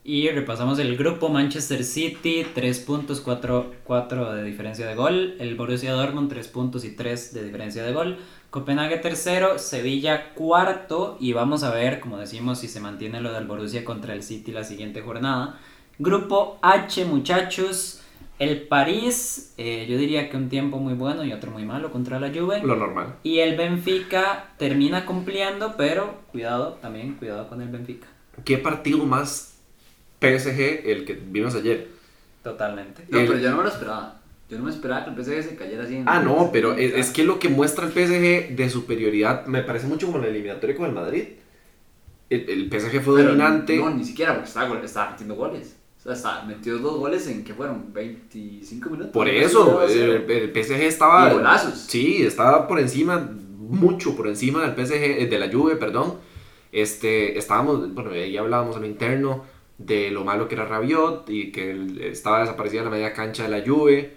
Y 0.03 0.29
repasamos 0.31 0.79
el 0.79 0.97
grupo 0.97 1.29
Manchester 1.29 1.85
City, 1.85 2.47
3 2.55 2.81
puntos, 2.81 3.21
4, 3.21 3.75
4 3.85 4.33
de 4.33 4.45
diferencia 4.45 4.87
de 4.87 4.95
gol. 4.95 5.37
El 5.39 5.57
Borussia 5.57 5.93
Dortmund, 5.93 6.31
3 6.31 6.49
puntos 6.49 6.85
y 6.85 6.97
3 6.97 7.35
de 7.35 7.45
diferencia 7.45 7.83
de 7.83 7.93
gol. 7.93 8.19
Copenhague 8.49 8.97
tercero, 8.97 9.59
Sevilla 9.59 10.33
cuarto. 10.33 11.19
Y 11.21 11.35
vamos 11.35 11.65
a 11.65 11.71
ver, 11.73 12.00
como 12.00 12.17
decimos, 12.17 12.61
si 12.61 12.69
se 12.69 12.81
mantiene 12.81 13.21
lo 13.21 13.33
del 13.33 13.47
Borussia 13.47 13.85
contra 13.85 14.15
el 14.15 14.23
City 14.23 14.53
la 14.53 14.65
siguiente 14.65 15.03
jornada. 15.03 15.61
Grupo 15.99 16.59
H, 16.62 17.05
muchachos. 17.05 18.00
El 18.40 18.62
París, 18.62 19.52
eh, 19.58 19.86
yo 19.86 19.99
diría 19.99 20.30
que 20.30 20.36
un 20.38 20.49
tiempo 20.49 20.78
muy 20.78 20.95
bueno 20.95 21.23
y 21.25 21.32
otro 21.34 21.50
muy 21.50 21.67
malo 21.67 21.93
contra 21.93 22.19
la 22.19 22.30
Juve. 22.30 22.62
Lo 22.65 22.75
normal. 22.75 23.17
Y 23.23 23.41
el 23.41 23.54
Benfica 23.54 24.54
termina 24.56 25.04
cumpliendo, 25.04 25.75
pero 25.76 26.23
cuidado 26.32 26.78
también, 26.80 27.17
cuidado 27.17 27.49
con 27.50 27.60
el 27.60 27.69
Benfica. 27.69 28.06
¿Qué 28.43 28.56
partido 28.56 29.04
más 29.04 29.58
PSG 30.21 30.88
el 30.91 31.04
que 31.04 31.12
vimos 31.23 31.54
ayer? 31.54 31.88
Totalmente. 32.43 33.04
No, 33.10 33.19
El- 33.19 33.26
pero 33.26 33.38
yo 33.41 33.50
no 33.50 33.58
me 33.58 33.62
lo 33.65 33.69
esperaba. 33.69 34.17
Yo 34.49 34.56
no 34.56 34.65
me 34.65 34.71
esperaba 34.71 35.04
que 35.04 35.10
el 35.10 35.17
PSG 35.17 35.43
se 35.50 35.56
cayera 35.56 35.84
así. 35.84 35.97
en- 35.97 36.08
Ah, 36.08 36.21
no, 36.21 36.49
pero 36.50 36.73
es, 36.73 36.95
es 36.95 37.10
que 37.10 37.25
lo 37.25 37.38
que 37.38 37.50
muestra 37.50 37.84
el 37.84 37.93
PSG 37.93 38.56
de 38.56 38.71
superioridad 38.71 39.45
me 39.47 39.62
parece 39.62 39.86
mucho 39.86 40.06
como 40.06 40.17
la 40.19 40.28
eliminatoria 40.28 40.75
con 40.76 40.86
el 40.86 40.93
Madrid. 40.93 41.25
El, 42.30 42.49
el 42.49 42.69
PSG 42.71 43.02
fue 43.02 43.17
Pero 43.17 43.28
dominante. 43.28 43.76
No, 43.76 43.91
ni 43.91 44.04
siquiera, 44.04 44.32
porque 44.32 44.49
estaba, 44.49 44.78
estaba 44.82 45.10
metiendo 45.10 45.34
goles. 45.34 45.76
O 46.02 46.15
sea, 46.15 46.45
metió 46.47 46.78
dos 46.78 46.99
goles 46.99 47.26
en 47.28 47.45
que 47.45 47.52
fueron 47.52 47.93
25 47.93 48.91
minutos. 48.91 49.13
por 49.13 49.28
eso, 49.28 49.82
el, 49.82 50.30
el 50.30 50.50
PSG 50.50 50.82
estaba. 50.82 51.30
Y 51.30 51.34
golazos. 51.34 51.75
Sí, 51.75 52.23
estaba 52.23 52.67
por 52.67 52.80
encima, 52.80 53.30
mucho 53.58 54.17
por 54.17 54.26
encima 54.28 54.63
del 54.63 54.75
PSG, 54.75 54.95
eh, 54.95 55.26
de 55.26 55.39
la 55.39 55.52
Juve, 55.52 55.76
perdón. 55.76 56.15
Este, 56.73 57.36
estábamos, 57.36 57.93
bueno, 57.93 58.13
ahí 58.13 58.36
hablábamos 58.36 58.76
en 58.76 58.82
lo 58.82 58.89
interno 58.89 59.45
de 59.76 60.10
lo 60.10 60.25
malo 60.25 60.47
que 60.47 60.54
era 60.54 60.67
Rabiot 60.67 61.28
y 61.28 61.52
que 61.52 62.10
estaba 62.10 62.41
desaparecida 62.41 62.80
en 62.80 62.84
la 62.86 62.91
media 62.91 63.13
cancha 63.13 63.43
de 63.43 63.49
la 63.49 63.67
Juve, 63.67 64.15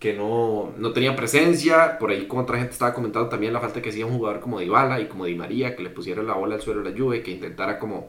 que 0.00 0.14
no, 0.14 0.72
no 0.78 0.92
tenía 0.92 1.14
presencia. 1.14 1.98
Por 1.98 2.10
ahí, 2.10 2.26
como 2.26 2.42
otra 2.42 2.58
gente 2.58 2.72
estaba 2.72 2.92
comentando 2.92 3.28
también 3.28 3.52
la 3.52 3.60
falta 3.60 3.80
que 3.80 3.90
hacía 3.90 4.06
un 4.06 4.16
jugador 4.16 4.40
como 4.40 4.58
Dybala 4.58 5.00
y 5.00 5.06
como 5.06 5.26
Di 5.26 5.36
María, 5.36 5.76
que 5.76 5.82
le 5.84 5.90
pusiera 5.90 6.24
la 6.24 6.34
bola 6.34 6.56
al 6.56 6.60
suelo 6.60 6.80
a 6.80 6.90
la 6.90 6.96
Juve, 6.96 7.22
que 7.22 7.30
intentara 7.30 7.78
como 7.78 8.08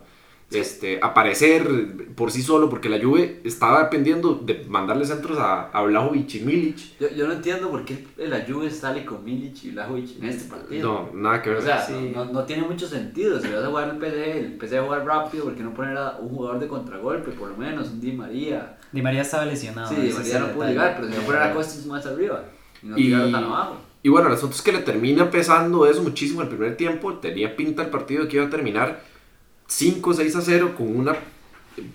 este, 0.51 0.99
aparecer 1.01 1.67
por 2.15 2.31
sí 2.31 2.41
solo, 2.41 2.69
porque 2.69 2.89
la 2.89 2.99
Juve 3.01 3.39
estaba 3.43 3.83
dependiendo 3.83 4.33
de 4.35 4.65
mandarle 4.67 5.05
centros 5.05 5.37
a, 5.39 5.69
a 5.69 5.81
Vlahovic 5.83 6.35
y 6.35 6.39
Milic. 6.41 6.77
Yo, 6.99 7.09
yo 7.09 7.27
no 7.27 7.33
entiendo 7.33 7.69
por 7.69 7.85
qué 7.85 8.05
la 8.17 8.43
Juve 8.47 8.69
sale 8.69 9.05
con 9.05 9.23
Milic 9.23 9.63
y 9.63 9.71
Lajovic 9.71 10.17
en 10.21 10.29
este 10.29 10.49
partido. 10.49 11.09
No, 11.13 11.19
nada 11.21 11.41
que 11.41 11.49
ver. 11.51 11.59
O 11.59 11.61
sea, 11.61 11.81
Sí. 11.81 12.11
no, 12.13 12.25
no 12.25 12.43
tiene 12.43 12.63
mucho 12.63 12.87
sentido. 12.87 13.39
Si 13.39 13.47
vas 13.47 13.63
a 13.63 13.67
jugar 13.67 13.89
el 13.89 13.97
PSG, 13.97 14.37
el 14.37 14.57
PSG 14.59 14.75
va 14.75 14.79
a 14.79 14.83
jugar 14.85 15.05
rápido, 15.05 15.43
¿por 15.45 15.55
qué 15.55 15.63
no 15.63 15.73
poner 15.73 15.97
a 15.97 16.17
un 16.19 16.29
jugador 16.29 16.59
de 16.59 16.67
contragolpe? 16.67 17.31
Por 17.31 17.49
lo 17.49 17.57
menos, 17.57 17.89
un 17.89 18.01
Di 18.01 18.11
María. 18.11 18.77
Di 18.91 19.01
María 19.01 19.21
estaba 19.21 19.45
lesionado. 19.45 19.87
sí, 19.89 19.95
Di 20.01 20.11
María 20.13 20.39
no 20.39 20.47
pudo 20.49 20.67
llegar, 20.67 20.95
pero 20.97 21.07
si 21.07 21.15
no 21.15 21.21
Eh, 21.21 21.25
poner 21.25 21.41
a 21.43 21.53
Costas 21.53 21.85
más 21.85 22.05
arriba. 22.05 22.43
Y 22.83 22.87
no 22.87 22.97
Y- 23.27 23.31
tan 23.31 23.43
abajo. 23.43 23.77
Y 24.03 24.09
bueno, 24.09 24.27
el 24.29 24.33
asunto 24.33 24.55
es 24.55 24.63
que 24.63 24.71
le 24.71 24.79
termina 24.79 25.29
pesando 25.29 25.85
eso 25.85 26.01
muchísimo 26.01 26.41
el 26.41 26.47
primer 26.47 26.75
tiempo. 26.75 27.13
Tenía 27.19 27.55
pinta 27.55 27.83
el 27.83 27.89
partido 27.89 28.27
que 28.27 28.37
iba 28.37 28.47
a 28.47 28.49
terminar 28.49 29.03
5-6 29.71 30.35
a 30.35 30.41
0 30.41 30.73
con 30.77 30.95
una 30.95 31.15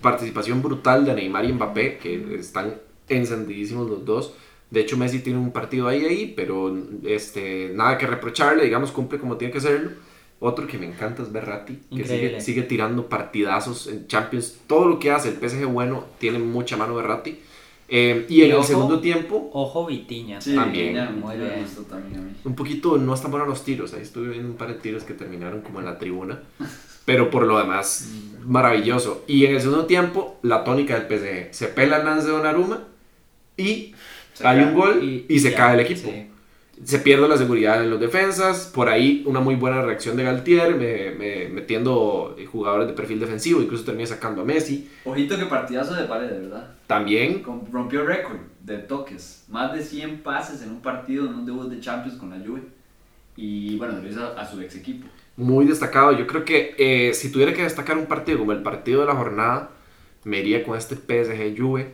participación 0.01 0.61
brutal 0.61 1.05
de 1.05 1.13
Neymar 1.13 1.45
y 1.45 1.53
Mbappé, 1.53 1.97
que 1.99 2.35
están 2.39 2.75
encendidísimos 3.07 3.89
los 3.89 4.03
dos. 4.05 4.33
De 4.71 4.81
hecho, 4.81 4.97
Messi 4.97 5.19
tiene 5.19 5.39
un 5.39 5.51
partido 5.51 5.87
ahí, 5.87 6.03
ahí, 6.05 6.33
pero 6.35 6.75
este, 7.05 7.71
nada 7.73 7.97
que 7.97 8.07
reprocharle, 8.07 8.63
digamos, 8.65 8.91
cumple 8.91 9.19
como 9.19 9.37
tiene 9.37 9.51
que 9.51 9.59
hacerlo. 9.59 9.91
Otro 10.39 10.67
que 10.67 10.77
me 10.77 10.85
encanta 10.85 11.23
es 11.23 11.31
Berratti, 11.31 11.79
que 11.95 12.05
sigue, 12.05 12.41
sigue 12.41 12.63
tirando 12.63 13.07
partidazos 13.07 13.87
en 13.87 14.07
Champions. 14.07 14.57
Todo 14.67 14.87
lo 14.87 14.99
que 14.99 15.09
hace 15.11 15.29
el 15.29 15.35
PSG 15.35 15.65
bueno 15.65 16.03
tiene 16.19 16.37
mucha 16.39 16.77
mano 16.77 16.95
Berratti. 16.95 17.39
Eh, 17.89 18.25
y 18.27 18.41
en 18.41 18.47
Y 18.47 18.51
el 18.51 18.55
ojo- 18.57 18.67
segundo 18.67 18.99
tiempo, 18.99 19.49
Ojo 19.53 19.85
Vitiña. 19.85 20.39
También. 20.39 20.93
bien. 20.93 21.21
gustó 21.63 21.83
también 21.83 22.19
a 22.19 22.23
mí. 22.23 22.31
un 22.43 22.53
poquito 22.55 22.97
no 22.97 23.13
están 23.13 23.31
buenos 23.31 23.47
los 23.47 23.63
tiros. 23.63 23.93
Ahí 23.93 24.01
estuve 24.01 24.29
viendo 24.29 24.49
un 24.49 24.57
par 24.57 24.67
de 24.67 24.73
tiros 24.75 25.03
que 25.03 25.13
terminaron 25.13 25.61
como 25.61 25.79
en 25.79 25.85
la 25.85 25.97
tribuna. 25.97 26.41
Pero 27.07 27.29
por 27.29 27.43
lo 27.47 27.57
demás, 27.57 28.09
maravilloso. 28.45 29.23
Y 29.27 29.45
en 29.45 29.55
el 29.55 29.61
segundo 29.61 29.85
tiempo, 29.85 30.37
la 30.43 30.65
tónica 30.65 30.99
del 30.99 31.07
PSG. 31.07 31.53
Se 31.53 31.67
pela 31.69 31.97
el 31.99 32.05
lance 32.05 32.27
de 32.27 32.33
Donnarumma 32.33 32.83
y 33.55 33.95
Se 34.33 34.45
hay 34.45 34.59
un 34.59 34.73
gol 34.73 35.01
y, 35.29 35.39
se 35.39 35.51
ya, 35.51 35.57
cae 35.57 35.73
el 35.75 35.79
equipo. 35.79 36.09
sí. 36.11 36.27
Se 36.83 36.99
pierde 36.99 37.27
la 37.27 37.37
seguridad 37.37 37.81
en 37.81 37.89
los 37.89 37.99
defensas. 37.99 38.69
Por 38.75 38.87
ahí 38.87 39.23
una 39.25 39.39
muy 39.39 39.55
buena 39.55 39.81
reacción 39.81 40.15
de 40.17 40.23
Galtier, 40.25 40.75
me- 40.75 41.09
me- 41.11 41.47
metiendo 41.49 42.35
jugadores 42.51 42.87
de 42.87 42.93
perfil 42.93 43.19
defensivo. 43.19 43.61
Incluso 43.63 43.83
termina 43.85 44.05
sacando 44.05 44.41
a 44.41 44.45
Messi. 44.45 44.87
Ojito 45.05 45.37
que 45.39 45.45
partidazo 45.45 45.95
de 45.95 46.03
pared, 46.03 46.27
de 46.29 46.39
verdad. 46.41 46.75
También 46.85 47.41
Com- 47.41 47.63
Rompió 47.71 48.05
récord 48.05 48.37
de 48.63 48.77
toques. 48.79 49.45
Más 49.49 49.73
de 49.73 49.81
100 49.81 50.19
pases 50.21 50.61
en 50.61 50.69
un 50.69 50.81
partido, 50.81 51.25
en 51.25 51.33
un 51.33 51.45
debut 51.47 51.67
de 51.67 51.79
Champions 51.79 52.19
con 52.19 52.29
la 52.29 52.45
Juve. 52.45 52.61
Y 53.35 53.75
bueno, 53.77 53.99
lo 53.99 54.07
hizo 54.07 54.21
a, 54.23 54.39
a 54.41 54.45
su 54.47 54.61
ex 54.61 54.75
equipo. 54.75 55.07
Muy 55.37 55.65
destacado. 55.65 56.11
Yo 56.11 56.27
creo 56.27 56.43
que 56.43 56.75
eh, 56.77 57.13
si 57.13 57.31
tuviera 57.31 57.53
que 57.53 57.63
destacar 57.63 57.97
un 57.97 58.07
partido 58.07 58.39
como 58.39 58.51
el 58.51 58.63
partido 58.63 59.01
de 59.01 59.07
la 59.07 59.15
jornada, 59.15 59.71
me 60.23 60.39
iría 60.39 60.63
con 60.63 60.77
este 60.77 60.95
PSG 60.95 61.57
Juve. 61.57 61.93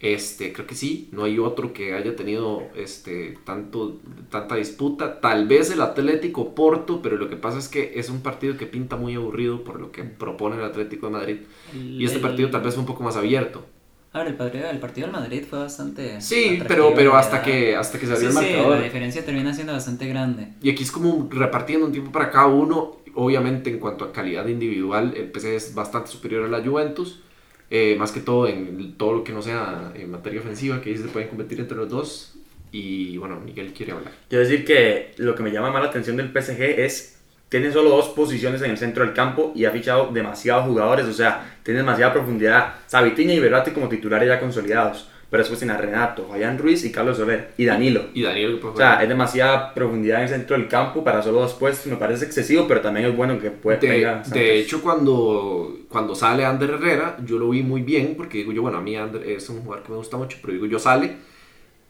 Este, 0.00 0.52
creo 0.52 0.64
que 0.64 0.76
sí, 0.76 1.08
no 1.10 1.24
hay 1.24 1.40
otro 1.40 1.72
que 1.72 1.92
haya 1.92 2.14
tenido 2.14 2.62
este, 2.76 3.36
tanto, 3.44 3.98
tanta 4.30 4.54
disputa. 4.54 5.20
Tal 5.20 5.48
vez 5.48 5.72
el 5.72 5.82
Atlético 5.82 6.54
Porto, 6.54 7.02
pero 7.02 7.16
lo 7.16 7.28
que 7.28 7.34
pasa 7.34 7.58
es 7.58 7.68
que 7.68 7.94
es 7.96 8.08
un 8.08 8.22
partido 8.22 8.56
que 8.56 8.66
pinta 8.66 8.96
muy 8.96 9.16
aburrido 9.16 9.64
por 9.64 9.80
lo 9.80 9.90
que 9.90 10.04
propone 10.04 10.56
el 10.56 10.62
Atlético 10.62 11.06
de 11.06 11.12
Madrid. 11.12 11.36
Y 11.74 12.04
este 12.04 12.20
partido 12.20 12.48
tal 12.48 12.62
vez 12.62 12.74
fue 12.74 12.82
un 12.82 12.86
poco 12.86 13.02
más 13.02 13.16
abierto. 13.16 13.66
A 14.12 14.20
ver, 14.20 14.28
el 14.28 14.34
partido, 14.36 14.70
el 14.70 14.78
partido 14.78 15.06
del 15.06 15.12
Madrid 15.16 15.44
fue 15.48 15.58
bastante. 15.58 16.20
Sí, 16.20 16.62
pero, 16.66 16.94
pero 16.94 17.14
hasta 17.14 17.42
que, 17.42 17.76
hasta 17.76 17.98
que 17.98 18.06
Sí, 18.06 18.12
salió 18.12 18.30
sí, 18.32 18.38
el 18.38 18.52
marcador. 18.52 18.78
la 18.78 18.84
diferencia 18.84 19.24
termina 19.24 19.52
siendo 19.52 19.72
bastante 19.74 20.06
grande. 20.08 20.48
Y 20.62 20.70
aquí 20.70 20.82
es 20.82 20.90
como 20.90 21.28
repartiendo 21.30 21.86
un 21.86 21.92
tiempo 21.92 22.10
para 22.10 22.30
cada 22.30 22.46
uno. 22.46 22.96
Obviamente, 23.14 23.68
en 23.70 23.78
cuanto 23.78 24.04
a 24.04 24.12
calidad 24.12 24.46
individual, 24.46 25.12
el 25.16 25.30
PSG 25.30 25.54
es 25.56 25.74
bastante 25.74 26.10
superior 26.10 26.44
a 26.44 26.48
la 26.48 26.64
Juventus. 26.64 27.20
eh, 27.70 27.96
más 27.98 28.12
que 28.12 28.20
todo 28.20 28.48
en 28.48 28.94
todo 28.96 29.12
lo 29.12 29.24
que 29.24 29.32
no 29.32 29.42
sea 29.42 29.92
en 29.94 30.10
materia 30.10 30.40
ofensiva, 30.40 30.80
que 30.80 30.88
ahí 30.88 30.96
se 30.96 31.04
pueden 31.08 31.28
competir 31.28 31.60
entre 31.60 31.76
los 31.76 31.88
dos. 31.90 32.34
Y 32.72 33.18
bueno, 33.18 33.38
Miguel 33.40 33.74
quiere 33.74 33.92
hablar. 33.92 34.12
Quiero 34.28 34.42
decir 34.44 34.64
que 34.64 35.12
lo 35.18 35.34
que 35.34 35.42
me 35.42 35.50
llama 35.52 35.70
más 35.70 35.82
la 35.82 35.88
atención 35.90 36.16
del 36.16 36.32
PSG 36.32 36.62
es 36.80 37.17
tiene 37.48 37.72
solo 37.72 37.90
dos 37.90 38.08
posiciones 38.10 38.60
en 38.62 38.70
el 38.70 38.78
centro 38.78 39.04
del 39.04 39.14
campo 39.14 39.52
y 39.54 39.64
ha 39.64 39.70
fichado 39.70 40.10
demasiados 40.12 40.66
jugadores, 40.66 41.06
o 41.06 41.12
sea, 41.12 41.58
tiene 41.62 41.80
demasiada 41.80 42.12
profundidad. 42.12 42.74
Sabitinha 42.86 43.32
y 43.32 43.40
Berratti 43.40 43.70
como 43.70 43.88
titulares 43.88 44.28
ya 44.28 44.38
consolidados, 44.38 45.08
pero 45.30 45.42
después 45.42 45.58
tiene 45.58 45.72
a 45.72 45.78
Renato, 45.78 46.26
Fabián 46.28 46.58
Ruiz 46.58 46.84
y 46.84 46.92
Carlos 46.92 47.16
Soler 47.16 47.52
y 47.56 47.64
Danilo. 47.64 48.06
Y 48.12 48.22
Daniel, 48.22 48.58
pues, 48.60 48.74
O 48.74 48.76
sea, 48.76 49.02
es 49.02 49.08
demasiada 49.08 49.72
profundidad 49.72 50.18
en 50.18 50.24
el 50.24 50.28
centro 50.28 50.58
del 50.58 50.68
campo 50.68 51.02
para 51.02 51.22
solo 51.22 51.40
dos 51.40 51.54
puestos, 51.54 51.86
me 51.86 51.96
parece 51.96 52.26
excesivo, 52.26 52.66
pero 52.68 52.82
también 52.82 53.06
es 53.06 53.16
bueno 53.16 53.38
que 53.38 53.50
puede 53.50 53.78
de, 53.78 54.22
de 54.30 54.58
hecho, 54.58 54.82
cuando, 54.82 55.78
cuando 55.88 56.14
sale 56.14 56.44
Ander 56.44 56.70
Herrera, 56.70 57.16
yo 57.24 57.38
lo 57.38 57.48
vi 57.48 57.62
muy 57.62 57.80
bien, 57.80 58.14
porque 58.14 58.38
digo 58.38 58.52
yo, 58.52 58.60
bueno, 58.60 58.78
a 58.78 58.82
mí 58.82 58.94
Ander 58.94 59.22
es 59.26 59.48
un 59.48 59.62
jugador 59.62 59.84
que 59.84 59.92
me 59.92 59.98
gusta 59.98 60.18
mucho, 60.18 60.36
pero 60.42 60.52
digo 60.52 60.66
yo 60.66 60.78
sale, 60.78 61.16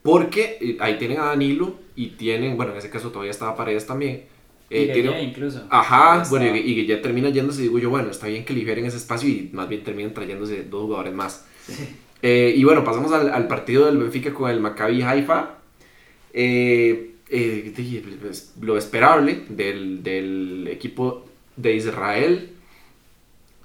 porque 0.02 0.58
eh, 0.60 0.76
ahí 0.80 0.98
tienen 0.98 1.18
a 1.18 1.26
Danilo 1.26 1.74
y 1.96 2.10
tienen, 2.10 2.56
bueno, 2.56 2.72
en 2.72 2.78
ese 2.78 2.90
caso 2.90 3.10
todavía 3.10 3.32
estaba 3.32 3.56
Paredes 3.56 3.86
también. 3.86 4.37
Eh, 4.70 4.88
Y 4.90 4.92
tiene- 4.92 5.10
Gueye 5.10 5.22
incluso. 5.24 5.62
Ajá, 5.70 6.24
bueno, 6.30 6.54
y, 6.56 6.60
y 6.60 6.74
que 6.74 6.86
ya 6.86 7.00
termina 7.02 7.30
yéndose, 7.30 7.62
digo 7.62 7.78
yo, 7.78 7.90
bueno, 7.90 8.10
está 8.10 8.26
bien 8.26 8.44
que 8.44 8.52
liberen 8.52 8.84
ese 8.86 8.96
espacio 8.98 9.28
y 9.28 9.50
más 9.52 9.68
bien 9.68 9.82
terminan 9.84 10.12
trayéndose 10.14 10.64
dos 10.64 10.82
jugadores 10.82 11.14
más. 11.14 11.46
Eh, 12.22 12.52
y 12.56 12.64
bueno, 12.64 12.82
pasamos 12.84 13.12
al, 13.12 13.30
al 13.32 13.46
partido 13.48 13.86
del 13.86 13.96
Benfica 13.98 14.34
con 14.34 14.50
el 14.50 14.60
Maccabi 14.60 15.02
Haifa. 15.02 15.54
Eh, 16.32 17.12
pues, 18.20 18.52
lo 18.60 18.76
esperable 18.78 19.42
del, 19.48 20.02
del 20.02 20.68
equipo 20.70 21.26
de 21.56 21.74
Israel. 21.74 22.50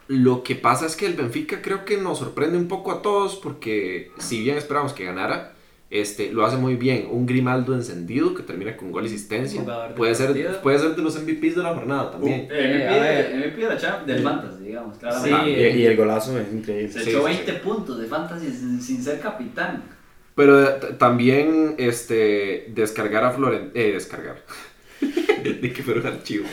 Lo 0.08 0.44
que 0.44 0.56
pasa 0.56 0.86
es 0.86 0.96
que 0.96 1.06
el 1.06 1.14
Benfica 1.14 1.62
creo 1.62 1.86
que 1.86 1.98
nos 1.98 2.20
sorprende 2.20 2.58
un 2.58 2.68
poco 2.68 2.92
a 2.92 3.02
todos 3.02 3.36
porque 3.38 4.12
si 4.20 4.42
bien 4.42 4.58
esperamos 4.58 4.94
que 4.94 5.06
ganara, 5.06 5.54
este, 6.02 6.32
lo 6.32 6.46
hace 6.46 6.58
muy 6.58 6.76
bien. 6.76 7.08
Un 7.12 7.26
Grimaldo 7.26 7.74
encendido 7.76 8.34
que 8.34 8.42
termina 8.44 8.76
con 8.76 8.92
gol 8.92 9.04
y 9.04 9.08
asistencia. 9.08 9.64
Puede 9.96 10.16
ser, 10.16 10.60
puede 10.62 10.80
ser 10.80 10.96
de 10.96 11.02
los 11.04 11.16
MVPs 11.22 11.56
de 11.56 11.64
la 11.64 11.74
jornada 11.76 12.12
también. 12.12 12.48
Eh, 12.52 12.88
a 12.88 12.92
MVP, 12.92 13.00
ver. 13.00 13.38
MVP 13.48 13.62
de 13.62 13.70
la 13.70 13.78
Champions, 13.78 14.08
del 14.08 14.24
Fantasy, 14.24 14.64
digamos, 14.64 14.96
Sí, 14.96 15.00
claramente. 15.02 15.70
y, 15.78 15.82
y 15.82 15.86
el 15.86 15.96
golazo 15.98 16.40
es 16.40 16.52
increíble. 16.52 16.92
Se 16.92 17.04
Sí, 17.04 17.10
echó 17.12 17.20
sí, 17.20 17.26
20 17.26 17.52
sí. 17.52 17.58
puntos 17.64 18.00
de 18.00 18.08
Fantasy 18.08 18.48
sin, 18.52 18.82
sin 18.82 19.04
ser 19.04 19.20
capitán. 19.20 19.84
Pero 20.36 20.64
eh, 20.64 20.74
también 20.98 21.76
este, 21.78 22.66
descargar 22.74 23.24
a 23.24 23.32
Florentino. 23.32 23.72
Eh, 23.76 23.92
descargar. 23.94 24.42
de 25.44 25.74
que 25.74 25.84
fuera 25.84 26.00
un 26.00 26.08
archivo. 26.08 26.46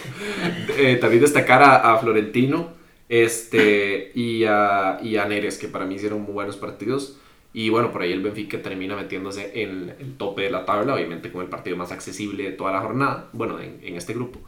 Eh, 0.76 0.96
también 0.96 1.22
destacar 1.22 1.62
a, 1.62 1.94
a 1.94 1.98
Florentino 1.98 2.74
este, 3.08 4.12
y, 4.14 4.44
a, 4.44 4.98
y 5.02 5.16
a 5.16 5.24
Neres, 5.24 5.56
que 5.58 5.68
para 5.68 5.84
mí 5.86 5.94
hicieron 5.94 6.20
muy 6.22 6.32
buenos 6.32 6.56
partidos. 6.56 7.16
Y 7.52 7.68
bueno, 7.68 7.90
por 7.90 8.02
ahí 8.02 8.12
el 8.12 8.22
Benfica 8.22 8.62
termina 8.62 8.94
metiéndose 8.94 9.62
en 9.62 9.94
el 9.98 10.16
tope 10.16 10.42
de 10.42 10.50
la 10.50 10.64
tabla, 10.64 10.94
obviamente 10.94 11.32
con 11.32 11.42
el 11.42 11.48
partido 11.48 11.76
más 11.76 11.90
accesible 11.90 12.44
de 12.44 12.52
toda 12.52 12.72
la 12.72 12.80
jornada, 12.80 13.28
bueno, 13.32 13.58
en, 13.58 13.80
en 13.82 13.96
este 13.96 14.14
grupo. 14.14 14.40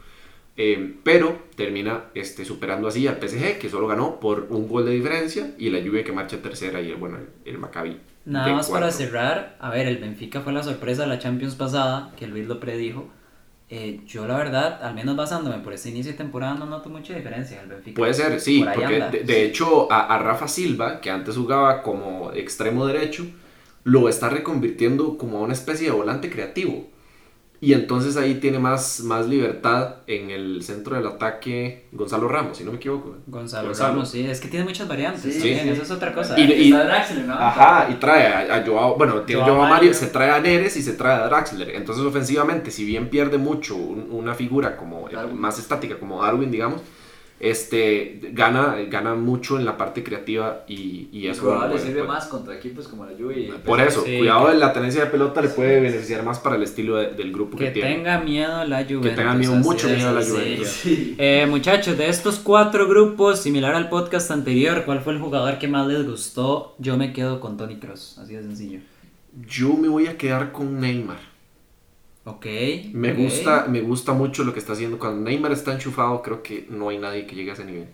Eh, 0.55 0.97
pero 1.03 1.39
termina 1.55 2.05
este, 2.13 2.45
superando 2.45 2.87
así 2.87 3.07
al 3.07 3.17
PSG, 3.17 3.57
que 3.57 3.69
solo 3.69 3.87
ganó 3.87 4.19
por 4.19 4.47
un 4.49 4.67
gol 4.67 4.85
de 4.85 4.91
diferencia, 4.91 5.53
y 5.57 5.69
la 5.69 5.81
Juve 5.81 6.03
que 6.03 6.11
marcha 6.11 6.41
tercera, 6.41 6.79
y 6.81 6.91
el, 6.91 6.95
bueno, 6.97 7.17
el, 7.17 7.27
el 7.45 7.57
Maccabi. 7.57 7.97
Nada 8.25 8.53
más 8.53 8.69
para 8.69 8.91
cerrar, 8.91 9.57
a 9.59 9.69
ver, 9.69 9.87
el 9.87 9.97
Benfica 9.97 10.41
fue 10.41 10.53
la 10.53 10.63
sorpresa 10.63 11.03
de 11.03 11.09
la 11.09 11.19
Champions 11.19 11.55
pasada, 11.55 12.13
que 12.17 12.27
Luis 12.27 12.47
lo 12.47 12.59
predijo. 12.59 13.09
Eh, 13.69 14.01
yo 14.05 14.27
la 14.27 14.37
verdad, 14.37 14.83
al 14.83 14.93
menos 14.93 15.15
basándome 15.15 15.57
por 15.59 15.73
este 15.73 15.89
inicio 15.89 16.11
de 16.11 16.17
temporada, 16.17 16.53
no 16.55 16.65
noto 16.65 16.89
mucha 16.89 17.15
diferencia. 17.15 17.61
El 17.61 17.69
Benfica 17.69 17.97
Puede 17.97 18.13
ser, 18.13 18.39
sí, 18.39 18.63
por 18.63 18.73
porque 18.73 18.99
de, 18.99 19.23
de 19.23 19.45
hecho 19.45 19.91
a, 19.91 20.13
a 20.13 20.19
Rafa 20.19 20.47
Silva, 20.47 21.01
que 21.01 21.09
antes 21.09 21.35
jugaba 21.35 21.81
como 21.81 22.31
extremo 22.33 22.85
derecho, 22.85 23.25
lo 23.83 24.09
está 24.09 24.29
reconvirtiendo 24.29 25.17
como 25.17 25.41
una 25.41 25.53
especie 25.53 25.87
de 25.87 25.93
volante 25.93 26.29
creativo. 26.29 26.87
Y 27.63 27.71
entonces 27.71 28.17
ahí 28.17 28.35
tiene 28.35 28.59
más, 28.59 28.99
más 29.05 29.25
libertad 29.25 29.95
en 30.07 30.31
el 30.31 30.61
centro 30.63 30.97
del 30.97 31.07
ataque 31.07 31.85
Gonzalo 31.93 32.27
Ramos, 32.27 32.57
si 32.57 32.65
no 32.65 32.71
me 32.71 32.77
equivoco. 32.77 33.15
Gonzalo, 33.25 33.67
Gonzalo. 33.69 33.93
Ramos, 33.93 34.09
sí, 34.09 34.25
es 34.25 34.41
que 34.41 34.49
tiene 34.49 34.65
muchas 34.65 34.85
variantes. 34.87 35.21
Sí. 35.33 35.49
Esa 35.49 35.81
es 35.83 35.91
otra 35.91 36.13
cosa. 36.13 36.37
Y- 36.37 36.43
y- 36.43 36.71
Está 36.73 36.83
Draxler, 36.83 37.25
¿no? 37.25 37.33
Ajá, 37.35 37.87
y 37.89 37.93
trae 37.95 38.27
a, 38.27 38.55
a 38.57 38.65
Joao, 38.65 38.97
bueno, 38.97 39.21
tiene 39.21 39.41
Joao 39.43 39.55
Joao 39.55 39.69
Mario, 39.69 39.75
Mario. 39.75 39.93
se 39.93 40.07
trae 40.07 40.31
a 40.31 40.39
Neres 40.41 40.75
y 40.75 40.81
se 40.81 40.91
trae 40.93 41.21
a 41.21 41.25
Draxler. 41.27 41.69
Entonces 41.69 42.03
ofensivamente, 42.03 42.69
si 42.69 42.83
bien 42.83 43.09
pierde 43.09 43.37
mucho 43.37 43.77
un- 43.77 44.07
una 44.11 44.33
figura 44.35 44.75
como 44.75 45.07
Darwin. 45.09 45.39
más 45.39 45.57
estática 45.57 45.97
como 45.97 46.21
Darwin, 46.21 46.51
digamos, 46.51 46.81
este 47.49 48.19
gana, 48.31 48.75
gana 48.89 49.15
mucho 49.15 49.59
en 49.59 49.65
la 49.65 49.75
parte 49.77 50.03
creativa 50.03 50.63
y, 50.67 51.09
y 51.11 51.19
Y 51.19 51.27
eso 51.27 51.41
probable 51.43 51.71
puede- 51.75 51.81
sirve 51.87 51.99
puede- 51.99 52.07
más 52.07 52.25
contra 52.27 52.55
equipos 52.55 52.87
como 52.87 53.05
la 53.05 53.11
Juve. 53.17 53.39
y 53.39 53.45
el 53.49 53.55
Por 53.55 53.81
eso, 53.81 54.03
Sí, 54.05 54.17
cuidado 54.19 54.45
que- 54.47 54.53
de 54.53 54.59
la 54.59 54.71
tenencia 54.73 55.03
de 55.05 55.11
pelota 55.11 55.41
le 55.41 55.49
puede 55.49 55.79
beneficiar 55.81 56.23
más 56.23 56.39
para 56.39 56.55
el 56.55 56.63
estilo 56.63 56.95
de- 56.95 57.11
del 57.11 57.31
grupo 57.33 57.57
que, 57.57 57.65
que 57.65 57.71
tiene. 57.71 57.95
tenga 57.95 58.19
miedo 58.19 58.63
la 58.65 58.83
Juventus. 58.83 59.15
tenga 59.15 59.33
miedo, 59.33 59.53
mucho 59.55 59.87
miedo 59.89 60.13
la 60.13 60.21
sencillo. 60.21 60.43
Juventus. 60.45 60.67
Sí. 60.67 61.15
Eh, 61.17 61.45
muchachos, 61.49 61.97
de 61.97 62.07
estos 62.09 62.39
cuatro 62.39 62.87
grupos, 62.87 63.39
similar 63.41 63.75
al 63.75 63.89
podcast 63.89 64.31
anterior, 64.31 64.83
¿cuál 64.85 65.01
fue 65.01 65.13
el 65.13 65.19
jugador 65.19 65.59
que 65.59 65.67
más 65.67 65.85
les 65.87 66.05
gustó? 66.07 66.75
Yo 66.79 66.97
me 66.97 67.11
quedo 67.13 67.39
con 67.39 67.57
Tony 67.57 67.77
Cross, 67.77 68.19
así 68.19 68.35
de 68.35 68.43
sencillo. 68.43 68.79
Yo 69.47 69.73
me 69.73 69.87
voy 69.87 70.07
a 70.07 70.17
quedar 70.17 70.51
con 70.51 70.79
Neymar. 70.79 71.32
Ok. 72.25 72.45
Me 72.93 73.11
ok. 73.11 73.17
gusta, 73.17 73.65
me 73.67 73.81
gusta 73.81 74.13
mucho 74.13 74.43
lo 74.43 74.53
que 74.53 74.59
está 74.59 74.73
haciendo. 74.73 74.97
Cuando 74.97 75.21
Neymar 75.29 75.51
está 75.51 75.73
enchufado, 75.73 76.21
creo 76.21 76.41
que 76.41 76.65
no 76.69 76.89
hay 76.89 76.97
nadie 76.97 77.25
que 77.27 77.35
llegue 77.35 77.51
a 77.51 77.53
ese 77.53 77.65
nivel. 77.65 77.87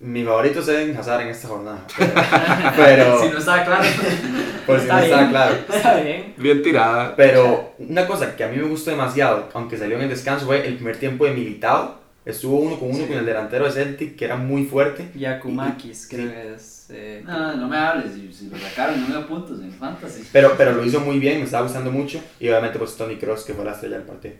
Mi 0.00 0.24
favorito 0.24 0.58
es 0.58 0.66
Eden 0.66 0.96
Hazard 0.96 1.20
en 1.22 1.28
esta 1.28 1.46
jornada. 1.46 1.86
Pero, 2.76 3.20
Si 3.20 3.28
no 3.28 3.38
estaba 3.38 3.64
claro. 3.64 3.84
por 4.66 4.80
si 4.80 4.86
no 4.88 4.98
Está 4.98 5.04
estaba 5.04 5.28
claro. 5.30 5.54
Está 5.72 5.94
bien. 6.00 6.34
Bien 6.36 6.60
tirada. 6.60 7.14
Pero 7.14 7.74
una 7.78 8.04
cosa 8.08 8.34
que 8.34 8.42
a 8.42 8.48
mí 8.48 8.56
me 8.56 8.64
gustó 8.64 8.90
demasiado, 8.90 9.48
aunque 9.54 9.78
salió 9.78 9.96
en 9.96 10.02
el 10.02 10.08
descanso, 10.08 10.46
fue 10.46 10.66
el 10.66 10.74
primer 10.74 10.96
tiempo 10.96 11.24
de 11.24 11.30
Militao. 11.34 12.01
Estuvo 12.24 12.56
uno 12.60 12.78
con 12.78 12.88
uno 12.90 12.98
Sí. 12.98 13.06
con 13.06 13.18
el 13.18 13.26
delantero 13.26 13.64
de 13.64 13.72
Celtic, 13.72 14.16
que 14.16 14.24
era 14.26 14.36
muy 14.36 14.64
fuerte. 14.64 15.10
Yakumakis, 15.14 16.06
creo 16.08 16.26
Sí. 16.28 16.32
que 16.32 16.54
es. 16.54 16.86
eh, 16.90 17.22
No, 17.26 17.56
no 17.56 17.68
me 17.68 17.76
hables. 17.76 18.12
Si, 18.14 18.32
si 18.32 18.48
lo 18.48 18.56
sacaron, 18.58 19.00
no 19.00 19.08
me 19.08 19.14
da 19.14 19.26
puntos 19.26 19.60
en 19.60 19.72
Fantasy. 19.72 20.22
Pero, 20.32 20.54
pero 20.56 20.72
lo 20.72 20.84
hizo 20.84 21.00
muy 21.00 21.18
bien, 21.18 21.38
me 21.38 21.44
estaba 21.44 21.64
gustando 21.64 21.90
mucho. 21.90 22.20
Y 22.38 22.48
obviamente 22.48 22.78
pues 22.78 22.96
Tony 22.96 23.16
Cross, 23.16 23.44
que 23.44 23.54
fue 23.54 23.64
la 23.64 23.72
estrella 23.72 23.96
del 23.96 24.06
partido. 24.06 24.34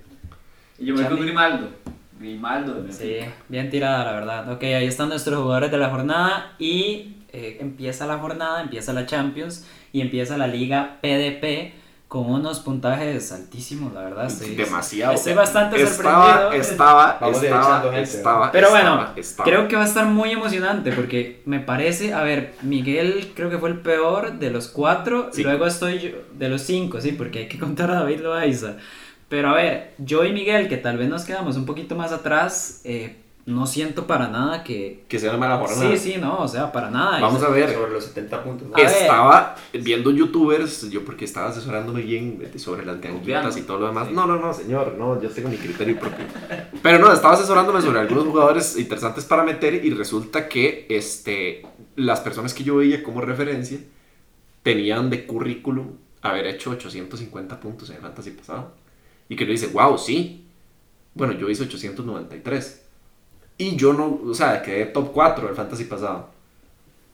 Y 0.78 0.86
yo 0.86 0.94
me 0.94 1.02
voy 1.02 1.10
con. 1.16 1.20
Grimaldo. 1.24 1.68
Grimaldo. 2.20 2.82
del 2.82 2.92
Sí, 2.92 3.16
bien 3.48 3.68
tirada, 3.68 4.04
la 4.04 4.12
verdad. 4.12 4.52
Ok, 4.52 4.62
ahí 4.62 4.86
están 4.86 5.08
nuestros 5.08 5.40
jugadores 5.42 5.70
de 5.72 5.78
la 5.78 5.90
jornada. 5.90 6.52
Y 6.60 7.16
eh, 7.32 7.56
empieza 7.60 8.06
la 8.06 8.18
jornada, 8.18 8.62
empieza 8.62 8.92
la 8.92 9.06
Champions 9.06 9.66
y 9.92 10.02
empieza 10.02 10.36
la 10.38 10.46
Liga 10.46 10.98
PDP 11.00 11.72
con 12.12 12.30
unos 12.30 12.60
puntajes 12.60 13.32
altísimos, 13.32 13.94
la 13.94 14.02
verdad. 14.02 14.26
Estoy, 14.26 14.54
Demasiado. 14.54 15.14
Estoy 15.14 15.32
bastante 15.32 15.82
estaba, 15.82 16.34
sorprendido. 16.34 16.52
Estaba, 16.62 17.18
Vamos 17.18 17.42
estaba, 17.42 17.80
gente, 17.84 18.02
estaba, 18.02 18.52
Pero 18.52 18.66
estaba, 18.66 18.96
bueno, 18.96 19.08
estaba. 19.16 19.44
creo 19.48 19.66
que 19.66 19.76
va 19.76 19.82
a 19.84 19.86
estar 19.86 20.04
muy 20.04 20.30
emocionante 20.30 20.92
porque 20.92 21.40
me 21.46 21.60
parece, 21.60 22.12
a 22.12 22.22
ver, 22.22 22.52
Miguel 22.60 23.32
creo 23.34 23.48
que 23.48 23.56
fue 23.56 23.70
el 23.70 23.78
peor 23.80 24.34
de 24.34 24.50
los 24.50 24.68
cuatro, 24.68 25.30
Sí. 25.32 25.42
luego 25.42 25.64
estoy 25.64 26.00
yo, 26.00 26.10
de 26.34 26.50
los 26.50 26.60
cinco, 26.60 27.00
sí, 27.00 27.12
porque 27.12 27.38
hay 27.38 27.48
que 27.48 27.58
contar 27.58 27.90
a 27.90 28.00
David 28.00 28.20
Loaiza. 28.20 28.76
Pero 29.30 29.48
a 29.48 29.54
ver, 29.54 29.94
yo 29.96 30.22
y 30.26 30.34
Miguel, 30.34 30.68
que 30.68 30.76
tal 30.76 30.98
vez 30.98 31.08
nos 31.08 31.24
quedamos 31.24 31.56
un 31.56 31.64
poquito 31.64 31.94
más 31.96 32.12
atrás, 32.12 32.82
eh, 32.84 33.21
no 33.44 33.66
siento 33.66 34.06
para 34.06 34.28
nada 34.28 34.62
que... 34.62 35.04
Que 35.08 35.18
sea 35.18 35.30
una 35.30 35.38
mala 35.38 35.58
jornada. 35.58 35.96
Sí, 35.96 36.12
sí, 36.12 36.18
no, 36.20 36.38
o 36.38 36.48
sea, 36.48 36.70
para 36.70 36.90
nada. 36.90 37.20
Vamos 37.20 37.42
a 37.42 37.48
ver. 37.48 37.74
Sobre 37.74 37.92
los 37.92 38.04
70 38.04 38.44
puntos. 38.44 38.68
¿no? 38.68 38.74
A 38.74 38.78
ver. 38.78 38.86
Estaba 38.86 39.56
viendo 39.72 40.12
youtubers, 40.12 40.88
yo 40.90 41.04
porque 41.04 41.24
estaba 41.24 41.48
asesorándome 41.48 42.02
bien 42.02 42.52
sobre 42.56 42.86
las 42.86 43.00
ganguitas 43.00 43.56
y 43.56 43.62
todo 43.62 43.80
lo 43.80 43.86
demás. 43.88 44.08
Sí. 44.08 44.14
No, 44.14 44.26
no, 44.26 44.38
no, 44.38 44.54
señor, 44.54 44.94
no, 44.96 45.20
yo 45.20 45.28
tengo 45.30 45.48
mi 45.48 45.56
criterio 45.56 45.98
propio. 45.98 46.24
Pero 46.82 46.98
no, 47.00 47.12
estaba 47.12 47.34
asesorándome 47.34 47.82
sobre 47.82 47.98
algunos 47.98 48.24
jugadores 48.24 48.78
interesantes 48.78 49.24
para 49.24 49.42
meter 49.42 49.84
y 49.84 49.90
resulta 49.90 50.48
que 50.48 50.86
este, 50.88 51.66
las 51.96 52.20
personas 52.20 52.54
que 52.54 52.62
yo 52.62 52.76
veía 52.76 53.02
como 53.02 53.20
referencia 53.22 53.78
tenían 54.62 55.10
de 55.10 55.26
currículum 55.26 55.96
haber 56.22 56.46
hecho 56.46 56.70
850 56.70 57.58
puntos 57.58 57.90
en 57.90 57.96
el 57.96 58.02
fantasy 58.02 58.30
pasado. 58.30 58.72
Y 59.28 59.34
que 59.34 59.42
uno 59.42 59.52
dice, 59.52 59.66
wow, 59.68 59.98
sí. 59.98 60.46
Bueno, 61.14 61.32
yo 61.34 61.50
hice 61.50 61.64
893. 61.64 62.81
Y 63.62 63.76
yo 63.76 63.92
no, 63.92 64.20
o 64.26 64.34
sea, 64.34 64.60
quedé 64.60 64.86
top 64.86 65.12
4 65.12 65.46
del 65.46 65.54
fantasy 65.54 65.84
pasado. 65.84 66.28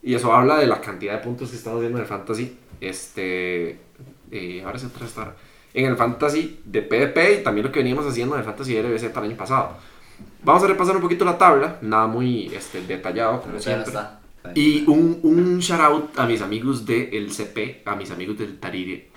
Y 0.02 0.14
eso 0.14 0.32
habla 0.32 0.56
de 0.56 0.66
la 0.66 0.80
cantidad 0.80 1.12
de 1.12 1.18
puntos 1.18 1.50
que 1.50 1.56
estamos 1.56 1.80
viendo 1.80 1.98
en 1.98 2.04
el 2.04 2.08
fantasy. 2.08 2.56
Este. 2.80 3.78
eh, 4.30 4.62
ahora 4.64 4.78
se 4.78 4.86
estar. 4.86 5.36
En 5.74 5.84
el 5.84 5.96
fantasy 5.96 6.60
de 6.64 6.80
PvP 6.80 7.40
y 7.40 7.42
también 7.42 7.66
lo 7.66 7.72
que 7.72 7.80
veníamos 7.80 8.06
haciendo 8.06 8.34
en 8.34 8.40
el 8.40 8.46
fantasy 8.46 8.72
de 8.72 8.82
RBZ 8.82 9.04
el 9.04 9.18
año 9.18 9.36
pasado. 9.36 9.76
Vamos 10.42 10.62
a 10.62 10.68
repasar 10.68 10.96
un 10.96 11.02
poquito 11.02 11.26
la 11.26 11.36
tabla. 11.36 11.76
Nada 11.82 12.06
muy 12.06 12.46
este, 12.54 12.80
detallado, 12.80 13.42
como 13.42 13.58
siempre. 13.60 13.88
está. 13.88 14.20
Y 14.54 14.88
un, 14.88 15.20
un 15.24 15.58
shout 15.58 15.80
out 15.80 16.18
a 16.18 16.24
mis 16.24 16.40
amigos 16.40 16.86
del 16.86 17.30
CP, 17.30 17.82
a 17.84 17.94
mis 17.94 18.10
amigos 18.10 18.38
del 18.38 18.58
Tarire, 18.58 19.10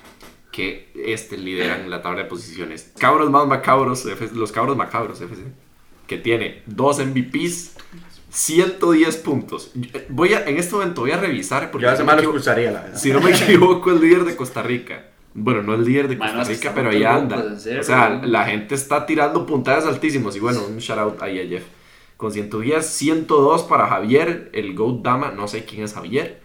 que 0.52 0.92
este, 0.94 1.38
lideran 1.38 1.90
la 1.90 2.02
tabla 2.02 2.24
de 2.24 2.28
posiciones. 2.28 2.92
Cabros 3.00 3.30
más 3.32 3.48
macabros, 3.48 4.06
los 4.34 4.52
cabros 4.52 4.76
macabros 4.76 5.22
FC, 5.22 5.44
que 6.12 6.18
tiene 6.18 6.62
dos 6.66 7.00
MVPs, 7.00 7.78
110 8.30 9.16
puntos. 9.18 9.72
Voy 10.10 10.34
a, 10.34 10.44
en 10.46 10.58
este 10.58 10.76
momento 10.76 11.02
voy 11.02 11.12
a 11.12 11.18
revisar 11.18 11.72
porque 11.72 11.84
Yo 11.86 11.92
hace 11.92 12.02
si, 12.02 12.06
mal 12.06 12.18
me 12.18 12.22
lo 12.24 12.28
equivo- 12.30 12.38
expulsaría, 12.38 12.72
la 12.72 12.82
verdad. 12.82 12.98
si 12.98 13.12
no 13.14 13.22
me 13.22 13.32
equivoco, 13.36 13.92
el 13.92 14.02
líder 14.02 14.26
de 14.26 14.36
Costa 14.36 14.62
Rica. 14.62 15.06
Bueno, 15.34 15.64
no 15.64 15.74
el 15.74 15.86
líder 15.86 16.10
de 16.10 16.18
Costa 16.18 16.44
Rica, 16.44 16.72
pero 16.76 16.90
ahí 16.90 17.04
anda. 17.06 17.38
O 17.80 17.84
sea, 17.84 18.10
la 18.26 18.44
gente 18.46 18.76
está 18.76 19.06
tirando 19.06 19.46
puntadas 19.46 19.86
altísimos. 19.86 20.36
Y 20.36 20.40
bueno, 20.42 20.62
un 20.68 20.80
shout 20.80 21.00
out 21.00 21.22
ahí 21.22 21.40
a 21.40 21.48
Jeff. 21.48 21.64
Con 22.18 22.34
110, 22.34 22.86
102 22.86 23.64
para 23.64 23.88
Javier, 23.88 24.50
el 24.54 24.76
GOAT 24.76 25.02
Dama. 25.02 25.32
No 25.32 25.48
sé 25.48 25.64
quién 25.64 25.84
es 25.86 25.94
Javier. 25.94 26.42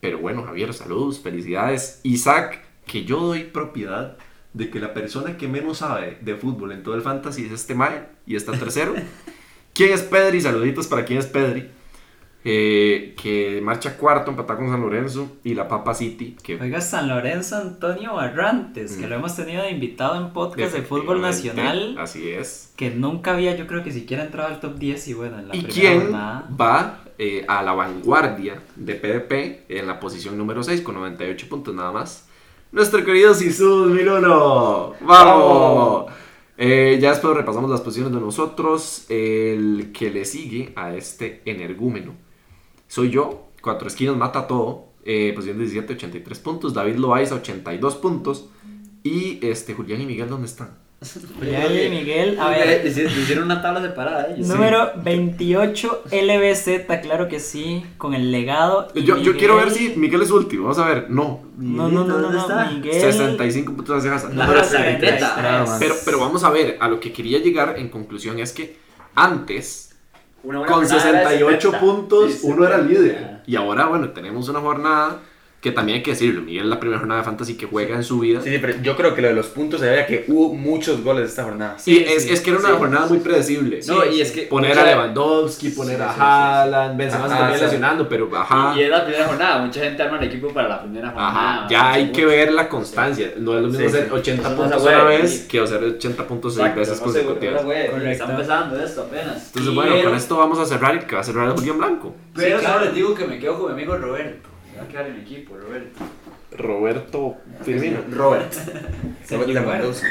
Pero 0.00 0.18
bueno, 0.18 0.44
Javier, 0.44 0.72
saludos, 0.72 1.18
felicidades. 1.18 1.98
Isaac, 2.04 2.62
que 2.86 3.04
yo 3.04 3.18
doy 3.18 3.42
propiedad 3.42 4.16
de 4.52 4.70
que 4.70 4.80
la 4.80 4.94
persona 4.94 5.36
que 5.36 5.46
menos 5.48 5.78
sabe 5.78 6.18
de 6.20 6.34
fútbol 6.36 6.72
en 6.72 6.82
todo 6.82 6.94
el 6.94 7.02
fantasy 7.02 7.46
es 7.46 7.52
este 7.52 7.74
Mae 7.74 8.08
y 8.26 8.36
está 8.36 8.52
tercero. 8.52 8.94
¿Quién 9.74 9.92
es 9.92 10.02
Pedri? 10.02 10.40
Saluditos 10.40 10.86
para 10.86 11.04
quién 11.04 11.18
es 11.20 11.26
Pedri. 11.26 11.68
Eh, 12.44 13.14
que 13.20 13.60
marcha 13.62 13.96
cuarto, 13.96 14.30
empatado 14.30 14.60
con 14.60 14.70
San 14.70 14.80
Lorenzo. 14.80 15.36
Y 15.44 15.54
la 15.54 15.68
Papa 15.68 15.92
City, 15.92 16.36
que 16.42 16.58
Oiga, 16.58 16.80
San 16.80 17.08
Lorenzo 17.08 17.56
Antonio 17.56 18.14
Barrantes, 18.14 18.96
que 18.96 19.06
Mm. 19.06 19.10
lo 19.10 19.16
hemos 19.16 19.36
tenido 19.36 19.62
de 19.64 19.70
invitado 19.70 20.16
en 20.16 20.32
podcast 20.32 20.72
de 20.74 20.82
fútbol 20.82 21.20
nacional, 21.20 21.96
Así 21.98 22.28
es. 22.30 22.72
que 22.76 22.90
nunca 22.90 23.32
había, 23.32 23.56
yo 23.56 23.66
creo 23.66 23.82
que 23.82 23.92
siquiera 23.92 24.24
entrado 24.24 24.48
al 24.48 24.60
top 24.60 24.78
10 24.78 25.08
y 25.08 25.14
bueno, 25.14 25.38
en 25.40 25.48
la 25.48 25.56
¿Y 25.56 25.62
primera 25.62 25.74
quién 25.74 26.00
jornada. 26.02 26.48
va 26.58 27.00
eh, 27.18 27.44
a 27.48 27.62
la 27.64 27.72
vanguardia 27.72 28.62
de 28.76 28.94
PDP 28.94 29.64
en 29.68 29.86
la 29.88 29.98
posición 29.98 30.38
número 30.38 30.62
6 30.62 30.80
con 30.82 30.94
98 30.94 31.48
puntos 31.48 31.74
nada 31.74 31.90
más? 31.92 32.27
Nuestro 32.70 33.04
querido 33.04 33.32
Sisus 33.34 33.90
1001. 33.90 34.94
¡Vamos! 35.00 36.12
Eh, 36.56 36.98
ya 37.00 37.10
después 37.10 37.34
repasamos 37.34 37.70
las 37.70 37.80
posiciones 37.80 38.12
de 38.12 38.20
nosotros. 38.20 39.06
El 39.08 39.90
que 39.92 40.10
le 40.10 40.24
sigue 40.24 40.72
a 40.76 40.94
este 40.94 41.42
energúmeno 41.44 42.28
soy 42.88 43.10
yo. 43.10 43.48
Cuatro 43.62 43.86
esquinas 43.88 44.16
mata 44.16 44.46
todo. 44.46 44.88
Eh, 45.04 45.32
posición 45.34 45.58
17, 45.58 45.94
83 45.94 46.38
puntos. 46.40 46.74
David 46.74 46.96
Loaiza, 46.96 47.36
82 47.36 47.96
puntos. 47.96 48.48
Y 49.02 49.38
este, 49.46 49.74
Julián 49.74 50.00
y 50.00 50.06
Miguel, 50.06 50.28
¿dónde 50.28 50.46
están? 50.46 50.76
Julián 51.38 51.66
y 51.72 51.88
Miguel, 51.90 52.40
a 52.40 52.48
ver, 52.50 52.82
le 52.82 52.90
hicieron- 52.90 53.14
le 53.14 53.20
hicieron 53.20 53.44
una 53.44 53.62
tabla 53.62 53.80
separada 53.80 54.26
ellos. 54.34 54.48
número 54.48 54.90
28 54.96 56.02
LBZ, 56.10 57.00
claro 57.00 57.28
que 57.28 57.38
sí, 57.38 57.84
con 57.98 58.14
el 58.14 58.32
legado. 58.32 58.92
Yo, 58.94 59.16
yo 59.18 59.36
quiero 59.36 59.54
ver 59.56 59.70
si 59.70 59.90
Miguel 59.96 60.22
es 60.22 60.30
último. 60.32 60.64
Vamos 60.64 60.78
a 60.80 60.86
ver. 60.88 61.06
No. 61.08 61.44
No, 61.56 61.88
no, 61.88 62.02
no, 62.04 62.04
no, 62.04 62.18
¿Dónde 62.22 62.36
no, 62.36 62.40
está? 62.40 62.70
Miguel. 62.70 63.00
65 63.00 63.74
puntos 63.74 63.98
hacia 64.04 64.10
Número 64.28 64.54
raza 64.54 64.82
vendetta. 64.82 65.34
33. 65.34 65.76
Pero, 65.78 65.94
pero 66.04 66.18
vamos 66.18 66.42
a 66.42 66.50
ver, 66.50 66.76
a 66.80 66.88
lo 66.88 66.98
que 66.98 67.12
quería 67.12 67.38
llegar 67.38 67.76
en 67.78 67.90
conclusión 67.90 68.40
es 68.40 68.52
que 68.52 68.76
antes, 69.14 69.94
con 70.42 70.82
jornada 70.82 71.04
era 71.04 71.28
68 71.28 71.70
70. 71.70 71.80
puntos, 71.80 72.32
Sí, 72.32 72.38
uno 72.42 72.66
era 72.66 72.76
70. 72.78 72.92
líder. 73.00 73.42
Y 73.46 73.54
ahora, 73.54 73.86
bueno, 73.86 74.10
tenemos 74.10 74.48
una 74.48 74.58
jornada 74.60 75.20
que 75.60 75.72
también 75.72 75.96
hay 75.96 76.02
que 76.04 76.12
decirlo. 76.12 76.40
Miguel 76.42 76.62
es 76.64 76.68
la 76.68 76.78
primera 76.78 77.00
jornada 77.00 77.20
de 77.20 77.24
fantasy 77.24 77.54
que 77.56 77.66
juega 77.66 77.96
en 77.96 78.04
su 78.04 78.20
vida. 78.20 78.40
Sí, 78.40 78.50
sí, 78.50 78.58
pero 78.60 78.80
yo 78.80 78.96
creo 78.96 79.12
que 79.16 79.22
lo 79.22 79.28
de 79.28 79.34
los 79.34 79.46
puntos 79.48 79.80
se 79.80 79.86
debe 79.86 80.02
a 80.02 80.06
que 80.06 80.24
hubo 80.28 80.54
muchos 80.54 81.02
goles 81.02 81.28
esta 81.30 81.42
jornada. 81.42 81.74
y 81.78 81.80
Sí, 81.82 82.04
es, 82.06 82.22
sí, 82.22 82.30
es 82.32 82.40
que 82.40 82.50
era 82.50 82.60
una 82.60 82.68
sí. 82.68 82.74
jornada 82.78 83.06
muy 83.06 83.18
predecible. 83.18 83.80
No, 83.88 84.04
y 84.04 84.20
es 84.20 84.30
que. 84.30 84.42
Poner 84.42 84.70
mucha- 84.70 84.82
a 84.82 84.86
Lewandowski, 84.86 85.70
poner 85.70 85.96
Sí, 85.96 86.02
a 86.02 86.08
sí, 86.10 86.14
sí, 86.14 86.20
Haaland, 86.22 86.96
Benzema 86.96 87.26
se 87.26 87.32
Ajá, 87.32 87.38
también 87.40 87.58
sí. 87.58 87.64
lesionando, 87.64 88.08
pero 88.08 88.30
ajá. 88.36 88.74
Y 88.78 88.82
es 88.82 88.88
la 88.90 89.04
primera 89.04 89.26
jornada. 89.26 89.58
Mucha 89.64 89.80
gente 89.80 90.00
arma 90.02 90.18
el 90.18 90.24
equipo 90.28 90.48
para 90.54 90.68
la 90.68 90.80
primera 90.82 91.08
jornada. 91.10 91.28
Ajá, 91.58 91.66
ya 91.68 91.92
hay 91.92 92.12
que 92.12 92.24
ver 92.24 92.52
la 92.52 92.68
constancia. 92.68 93.32
No 93.38 93.56
es 93.56 93.62
lo 93.62 93.66
mismo 93.68 93.80
Sí, 93.80 93.86
hacer 93.86 94.04
sí. 94.04 94.10
80 94.14 94.42
Eso 94.42 94.50
no 94.50 94.56
puntos 94.62 94.82
se 94.84 94.88
una 94.88 95.04
vez 95.04 95.40
que 95.48 95.60
hacer 95.60 95.82
80 95.82 96.26
puntos 96.28 96.54
seis 96.54 96.74
veces 96.76 97.00
consecutivas. 97.00 97.64
Está 97.64 98.30
empezando 98.30 98.80
esto 98.80 99.02
apenas. 99.02 99.46
Entonces, 99.48 99.72
Y 99.72 99.74
bueno, 99.74 99.94
el- 99.96 100.04
con 100.04 100.14
esto 100.14 100.36
vamos 100.36 100.58
a 100.60 100.66
cerrar 100.66 100.94
y 100.94 100.98
que 101.00 101.16
va 101.16 101.20
a 101.20 101.24
cerrar 101.24 101.46
el 101.48 101.54
Julián 101.54 101.78
Blanco. 101.78 102.14
Pero 102.34 102.60
solo 102.60 102.84
les 102.84 102.94
digo 102.94 103.12
que 103.14 103.24
me 103.26 103.40
quedo 103.40 103.58
con 103.58 103.66
mi 103.66 103.72
amigo 103.72 103.96
Roberto. 103.96 104.47
Me 104.78 104.84
va 104.84 104.88
a 104.88 104.92
quedar 104.92 105.06
en 105.08 105.20
equipo, 105.20 105.56
Roberto. 105.56 106.04
Roberto 106.56 107.36
Firmino. 107.64 107.98
Robert. 108.10 108.54
Lewandowski. 109.30 110.06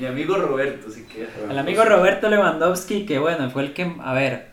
Mi 0.00 0.06
amigo 0.06 0.36
Roberto, 0.36 0.90
si 0.90 1.04
quieres. 1.04 1.30
El 1.48 1.56
amigo 1.56 1.84
Roberto 1.84 2.28
Lewandowski, 2.28 3.06
que 3.06 3.20
bueno, 3.20 3.48
fue 3.50 3.62
el 3.62 3.72
que, 3.74 3.94
a 4.00 4.12
ver, 4.14 4.48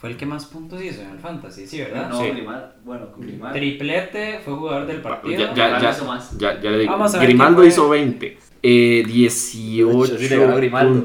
fue 0.00 0.10
el 0.10 0.16
que 0.16 0.26
más 0.26 0.46
puntos 0.46 0.80
hizo 0.80 1.02
en 1.02 1.10
el 1.10 1.18
Fantasy, 1.18 1.66
sí, 1.66 1.80
¿verdad? 1.80 2.08
No, 2.08 2.22
Sí. 2.22 2.30
Grimald. 2.30 2.64
Bueno, 2.84 3.10
con 3.10 3.22
Grimald. 3.22 3.54
Triplete, 3.54 4.40
fue 4.44 4.54
jugador 4.54 4.86
del 4.86 5.02
partido. 5.02 5.52
Ya, 5.54 5.54
ya, 5.54 5.80
ya, 5.80 5.90
hizo 5.90 6.04
más. 6.04 6.38
ya, 6.38 6.60
ya 6.60 6.70
le 6.70 6.78
digo. 6.78 6.92
Vamos 6.92 7.12
a 7.12 7.18
ver 7.18 7.26
Grimaldo 7.26 7.64
hizo 7.64 7.88
20. 7.88 8.38
Eh, 8.62 9.02
18. 9.06 10.18
Sí, 10.18 10.28
pun-. 10.70 11.04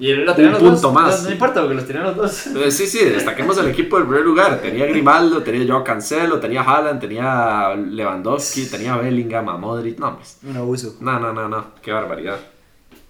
Y 0.00 0.10
él 0.10 0.24
lo 0.24 0.34
Un 0.34 0.42
los 0.50 0.58
punto 0.58 0.80
dos. 0.80 0.92
más. 0.92 1.22
No, 1.22 1.28
no 1.28 1.32
importa, 1.32 1.60
porque 1.60 1.74
los 1.76 1.86
tenía 1.86 2.02
los 2.02 2.16
dos. 2.16 2.46
Eh, 2.48 2.70
sí, 2.72 2.86
sí, 2.86 3.04
destaquemos 3.04 3.56
el 3.58 3.68
equipo 3.68 3.98
del 3.98 4.06
primer 4.06 4.24
lugar. 4.24 4.60
Tenía 4.60 4.86
Grimaldo, 4.86 5.42
tenía 5.42 5.64
Joao 5.66 5.84
Cancelo, 5.84 6.40
tenía 6.40 6.62
Haaland, 6.62 7.00
tenía 7.00 7.74
Lewandowski, 7.76 8.66
tenía 8.66 8.96
Bellingham, 8.96 9.48
a 9.48 9.56
Modric. 9.56 9.98
No, 9.98 10.16
pues, 10.16 10.38
Un 10.42 10.56
abuso. 10.56 10.96
no, 11.00 11.20
no, 11.20 11.32
no, 11.32 11.48
no. 11.48 11.66
Qué 11.82 11.92
barbaridad. 11.92 12.38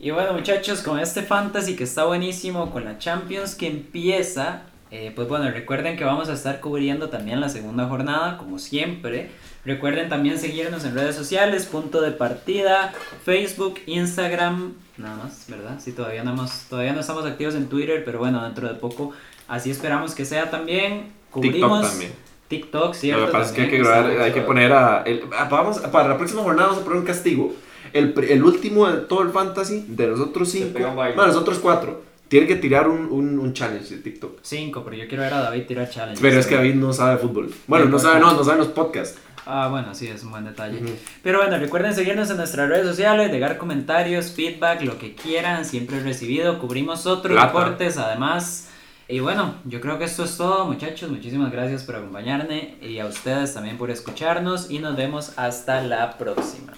Y 0.01 0.11
bueno, 0.11 0.33
muchachos, 0.35 0.81
con 0.83 1.01
este 1.01 1.22
fantasy 1.22 1.74
que 1.74 1.85
está 1.85 2.05
buenísimo, 2.05 2.70
con 2.70 2.85
la 2.85 2.98
Champions 2.98 3.55
que 3.55 3.66
empieza, 3.66 4.62
eh, 4.90 5.12
pues 5.14 5.29
bueno, 5.29 5.51
recuerden 5.51 5.96
que 5.96 6.05
vamos 6.05 6.29
a 6.29 6.33
estar 6.35 6.61
cubriendo 6.61 7.09
también 7.11 7.40
la 7.40 7.48
segunda 7.48 7.87
jornada, 7.87 8.38
como 8.38 8.59
siempre. 8.59 9.31
Recuerden 9.64 10.09
también 10.09 10.38
seguirnos 10.38 10.85
en 10.85 10.94
redes 10.94 11.14
sociales, 11.14 11.66
punto 11.66 12.01
de 12.01 12.12
partida, 12.12 12.94
Facebook, 13.24 13.81
Instagram, 13.87 14.72
nada 14.96 15.16
más, 15.24 15.44
¿verdad? 15.48 15.79
Sí, 15.79 15.92
todavía 15.92 16.24
no, 16.24 16.33
hemos, 16.33 16.62
todavía 16.70 16.92
no 16.94 17.01
estamos 17.01 17.27
activos 17.27 17.55
en 17.55 17.68
Twitter, 17.68 18.03
pero 18.05 18.18
bueno, 18.18 18.42
dentro 18.44 18.66
de 18.68 18.74
poco 18.74 19.12
así 19.46 19.70
esperamos 19.70 20.14
que 20.14 20.24
sea 20.24 20.51
también. 20.51 21.12
Cubrimos 21.31 21.81
TikTok 21.81 21.90
también. 21.90 22.12
TikTok, 22.48 22.94
¿cierto? 22.94 23.20
Lo 23.20 23.27
que 23.27 23.33
pasa 23.33 23.51
es 23.51 23.53
que 23.53 23.62
hay 23.62 23.68
que 23.68 23.79
grabar, 23.79 24.07
hay 24.22 24.33
que 24.33 24.40
poner 24.40 24.72
a. 24.72 25.03
el- 25.03 25.22
ah, 25.37 25.48
vamos, 25.51 25.79
para 25.81 26.09
la 26.09 26.16
próxima 26.16 26.42
jornada 26.42 26.68
vamos 26.68 26.81
a 26.83 26.85
poner 26.85 27.01
un 27.01 27.07
castigo. 27.07 27.53
El, 27.92 28.14
el 28.29 28.42
último 28.42 28.87
de 28.90 28.98
todo 29.03 29.22
el 29.22 29.31
fantasy, 29.31 29.85
de 29.88 30.07
nosotros 30.07 30.51
cinco, 30.51 30.72
pega 30.74 30.88
un 30.90 30.96
baile. 30.96 31.16
bueno, 31.16 31.31
nosotros 31.33 31.59
cuatro, 31.59 32.03
tiene 32.29 32.47
que 32.47 32.57
tirar 32.57 32.88
un, 32.88 33.07
un, 33.11 33.38
un 33.38 33.53
challenge 33.53 33.97
de 33.97 34.03
TikTok. 34.03 34.38
Cinco, 34.43 34.85
pero 34.85 34.97
yo 34.97 35.09
quiero 35.09 35.23
ver 35.25 35.35
a 35.35 35.41
David 35.41 35.67
tirar 35.67 35.88
challenge. 35.91 36.21
Pero 36.21 36.38
es 36.38 36.47
que 36.47 36.55
David 36.55 36.75
no 36.75 36.93
sabe 36.93 37.19
fútbol. 37.19 37.53
Bueno, 37.67 37.87
no 37.87 37.99
sabe, 37.99 38.21
no, 38.21 38.33
no 38.35 38.45
sabe 38.45 38.59
los 38.59 38.69
podcasts. 38.69 39.19
Ah, 39.51 39.69
bueno, 39.71 39.95
sí, 39.95 40.07
es 40.09 40.23
un 40.25 40.31
buen 40.31 40.45
detalle. 40.45 40.79
Pero 41.23 41.38
bueno, 41.38 41.57
recuerden 41.59 41.95
seguirnos 41.95 42.29
en 42.29 42.37
nuestras 42.37 42.69
redes 42.69 42.87
sociales, 42.87 43.33
dejar 43.33 43.57
comentarios, 43.57 44.31
feedback, 44.33 44.83
lo 44.83 44.99
que 44.99 45.14
quieran, 45.14 45.64
siempre 45.64 46.01
recibido. 46.01 46.59
Cubrimos 46.59 47.07
otros 47.07 47.33
Plata. 47.33 47.47
deportes 47.47 47.97
además. 47.97 48.69
Y 49.09 49.21
bueno, 49.21 49.55
yo 49.64 49.81
creo 49.81 49.99
que 49.99 50.05
esto 50.05 50.25
es 50.25 50.37
todo, 50.37 50.67
muchachos. 50.67 51.09
Muchísimas 51.11 51.51
gracias 51.51 51.83
por 51.85 51.97
acompañarme 51.97 52.75
y 52.83 52.99
a 52.99 53.07
ustedes 53.07 53.55
también 53.55 53.79
por 53.79 53.91
escucharnos. 53.91 54.71
Y 54.71 54.81
nos 54.81 54.97
vemos 54.97 55.33
hasta 55.38 55.81
la 55.81 56.19
próxima. 56.19 56.75